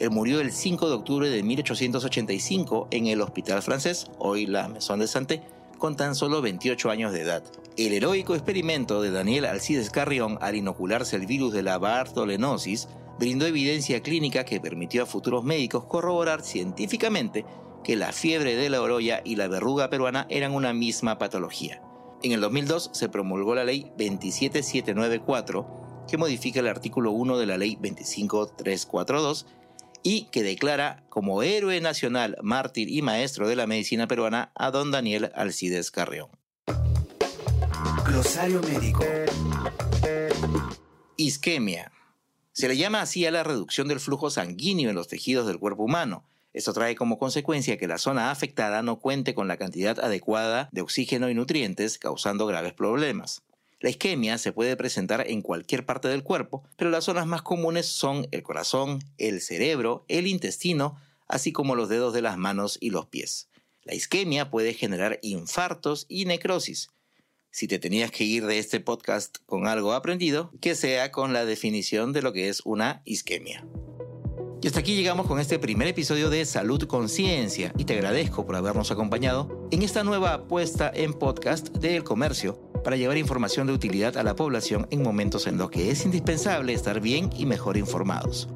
Él 0.00 0.10
murió 0.10 0.40
el 0.40 0.50
5 0.50 0.88
de 0.88 0.94
octubre 0.94 1.30
de 1.30 1.42
1885 1.42 2.88
en 2.90 3.06
el 3.06 3.20
Hospital 3.20 3.62
Francés, 3.62 4.10
hoy 4.18 4.46
la 4.46 4.68
Maison 4.68 4.98
de 4.98 5.06
Santé, 5.06 5.42
con 5.78 5.96
tan 5.96 6.16
solo 6.16 6.42
28 6.42 6.90
años 6.90 7.12
de 7.12 7.20
edad. 7.20 7.44
El 7.76 7.92
heroico 7.92 8.34
experimento 8.34 9.02
de 9.02 9.10
Daniel 9.10 9.44
Alcides 9.44 9.90
Carrión 9.90 10.38
al 10.40 10.56
inocularse 10.56 11.16
el 11.16 11.26
virus 11.26 11.52
de 11.52 11.62
la 11.62 11.78
bartolenosis 11.78 12.88
brindó 13.18 13.46
evidencia 13.46 14.02
clínica 14.02 14.44
que 14.44 14.60
permitió 14.60 15.04
a 15.04 15.06
futuros 15.06 15.44
médicos 15.44 15.84
corroborar 15.84 16.42
científicamente 16.42 17.44
que 17.84 17.96
la 17.96 18.12
fiebre 18.12 18.56
de 18.56 18.70
la 18.70 18.82
orolla 18.82 19.20
y 19.24 19.36
la 19.36 19.46
verruga 19.46 19.90
peruana 19.90 20.26
eran 20.28 20.54
una 20.54 20.72
misma 20.72 21.18
patología. 21.18 21.82
En 22.22 22.32
el 22.32 22.40
2002 22.40 22.90
se 22.92 23.08
promulgó 23.08 23.54
la 23.54 23.64
ley 23.64 23.92
27794 23.98 25.84
que 26.08 26.16
modifica 26.16 26.60
el 26.60 26.68
artículo 26.68 27.12
1 27.12 27.38
de 27.38 27.46
la 27.46 27.58
ley 27.58 27.76
25342 27.80 29.46
y 30.04 30.26
que 30.26 30.44
declara 30.44 31.02
como 31.08 31.42
héroe 31.42 31.80
nacional, 31.80 32.36
mártir 32.42 32.88
y 32.90 33.02
maestro 33.02 33.48
de 33.48 33.56
la 33.56 33.66
medicina 33.66 34.06
peruana 34.06 34.52
a 34.54 34.70
don 34.70 34.92
Daniel 34.92 35.32
Alcides 35.34 35.90
Carreón. 35.90 36.28
Glosario 38.04 38.60
médico. 38.60 39.02
Isquemia. 41.16 41.90
Se 42.52 42.68
le 42.68 42.76
llama 42.76 43.00
así 43.00 43.24
a 43.26 43.30
la 43.30 43.42
reducción 43.42 43.88
del 43.88 43.98
flujo 43.98 44.30
sanguíneo 44.30 44.90
en 44.90 44.94
los 44.94 45.08
tejidos 45.08 45.46
del 45.46 45.58
cuerpo 45.58 45.84
humano. 45.84 46.24
Esto 46.52 46.72
trae 46.72 46.94
como 46.94 47.18
consecuencia 47.18 47.78
que 47.78 47.88
la 47.88 47.98
zona 47.98 48.30
afectada 48.30 48.82
no 48.82 49.00
cuente 49.00 49.34
con 49.34 49.48
la 49.48 49.56
cantidad 49.56 49.98
adecuada 49.98 50.68
de 50.70 50.82
oxígeno 50.82 51.30
y 51.30 51.34
nutrientes, 51.34 51.98
causando 51.98 52.46
graves 52.46 52.74
problemas. 52.74 53.42
La 53.84 53.90
isquemia 53.90 54.38
se 54.38 54.50
puede 54.50 54.78
presentar 54.78 55.26
en 55.28 55.42
cualquier 55.42 55.84
parte 55.84 56.08
del 56.08 56.22
cuerpo, 56.22 56.64
pero 56.78 56.88
las 56.88 57.04
zonas 57.04 57.26
más 57.26 57.42
comunes 57.42 57.84
son 57.84 58.26
el 58.30 58.42
corazón, 58.42 59.04
el 59.18 59.42
cerebro, 59.42 60.06
el 60.08 60.26
intestino, 60.26 60.96
así 61.28 61.52
como 61.52 61.74
los 61.74 61.90
dedos 61.90 62.14
de 62.14 62.22
las 62.22 62.38
manos 62.38 62.78
y 62.80 62.88
los 62.88 63.04
pies. 63.04 63.50
La 63.82 63.94
isquemia 63.94 64.50
puede 64.50 64.72
generar 64.72 65.18
infartos 65.20 66.06
y 66.08 66.24
necrosis. 66.24 66.88
Si 67.50 67.68
te 67.68 67.78
tenías 67.78 68.10
que 68.10 68.24
ir 68.24 68.46
de 68.46 68.58
este 68.58 68.80
podcast 68.80 69.36
con 69.44 69.66
algo 69.66 69.92
aprendido, 69.92 70.50
que 70.62 70.76
sea 70.76 71.12
con 71.12 71.34
la 71.34 71.44
definición 71.44 72.14
de 72.14 72.22
lo 72.22 72.32
que 72.32 72.48
es 72.48 72.62
una 72.64 73.02
isquemia. 73.04 73.66
Y 74.62 74.66
hasta 74.66 74.80
aquí 74.80 74.96
llegamos 74.96 75.26
con 75.26 75.40
este 75.40 75.58
primer 75.58 75.88
episodio 75.88 76.30
de 76.30 76.46
Salud 76.46 76.82
Conciencia 76.84 77.74
y 77.76 77.84
te 77.84 77.92
agradezco 77.92 78.46
por 78.46 78.56
habernos 78.56 78.90
acompañado 78.90 79.68
en 79.70 79.82
esta 79.82 80.04
nueva 80.04 80.32
apuesta 80.32 80.90
en 80.94 81.12
podcast 81.12 81.68
del 81.68 82.02
comercio 82.02 82.63
para 82.84 82.96
llevar 82.96 83.16
información 83.16 83.66
de 83.66 83.72
utilidad 83.72 84.16
a 84.16 84.22
la 84.22 84.36
población 84.36 84.86
en 84.90 85.02
momentos 85.02 85.48
en 85.48 85.58
los 85.58 85.70
que 85.70 85.90
es 85.90 86.04
indispensable 86.04 86.72
estar 86.72 87.00
bien 87.00 87.30
y 87.36 87.46
mejor 87.46 87.76
informados. 87.76 88.48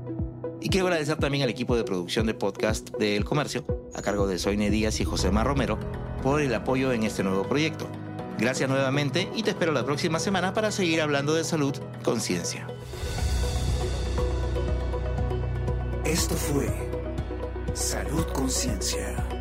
Y 0.61 0.69
quiero 0.69 0.87
agradecer 0.87 1.17
también 1.17 1.43
al 1.43 1.51
equipo 1.51 1.77
de 1.77 1.85
producción 1.85 2.27
de 2.27 2.35
podcast 2.35 2.91
del 2.99 3.25
comercio, 3.25 3.64
a 3.95 4.03
cargo 4.03 4.27
de 4.27 4.38
Soine 4.38 4.71
Díaz 4.71 5.01
y 5.01 5.05
José 5.05 5.31
Mar 5.31 5.47
Romero, 5.47 5.79
por 6.23 6.41
el 6.41 6.55
apoyo 6.55 6.93
en 6.93 7.05
este 7.05 7.25
nuevo 7.25 7.45
proyecto. 7.45 7.88
Gracias 8.38 8.69
nuevamente 8.69 9.29
y 9.35 9.43
te 9.43 9.51
espero 9.51 9.73
la 9.73 9.85
próxima 9.85 10.21
semana 10.21 10.55
para 10.55 10.71
seguir 10.71 11.01
hablando 11.01 11.35
de 11.35 11.43
salud 11.43 11.75
conciencia. 12.05 12.69
Esto 16.05 16.35
fue 16.35 16.67
Salud 17.75 18.27
Conciencia. 18.33 19.38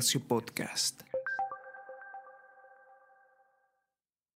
Comercio 0.00 0.18
Podcast. 0.20 1.09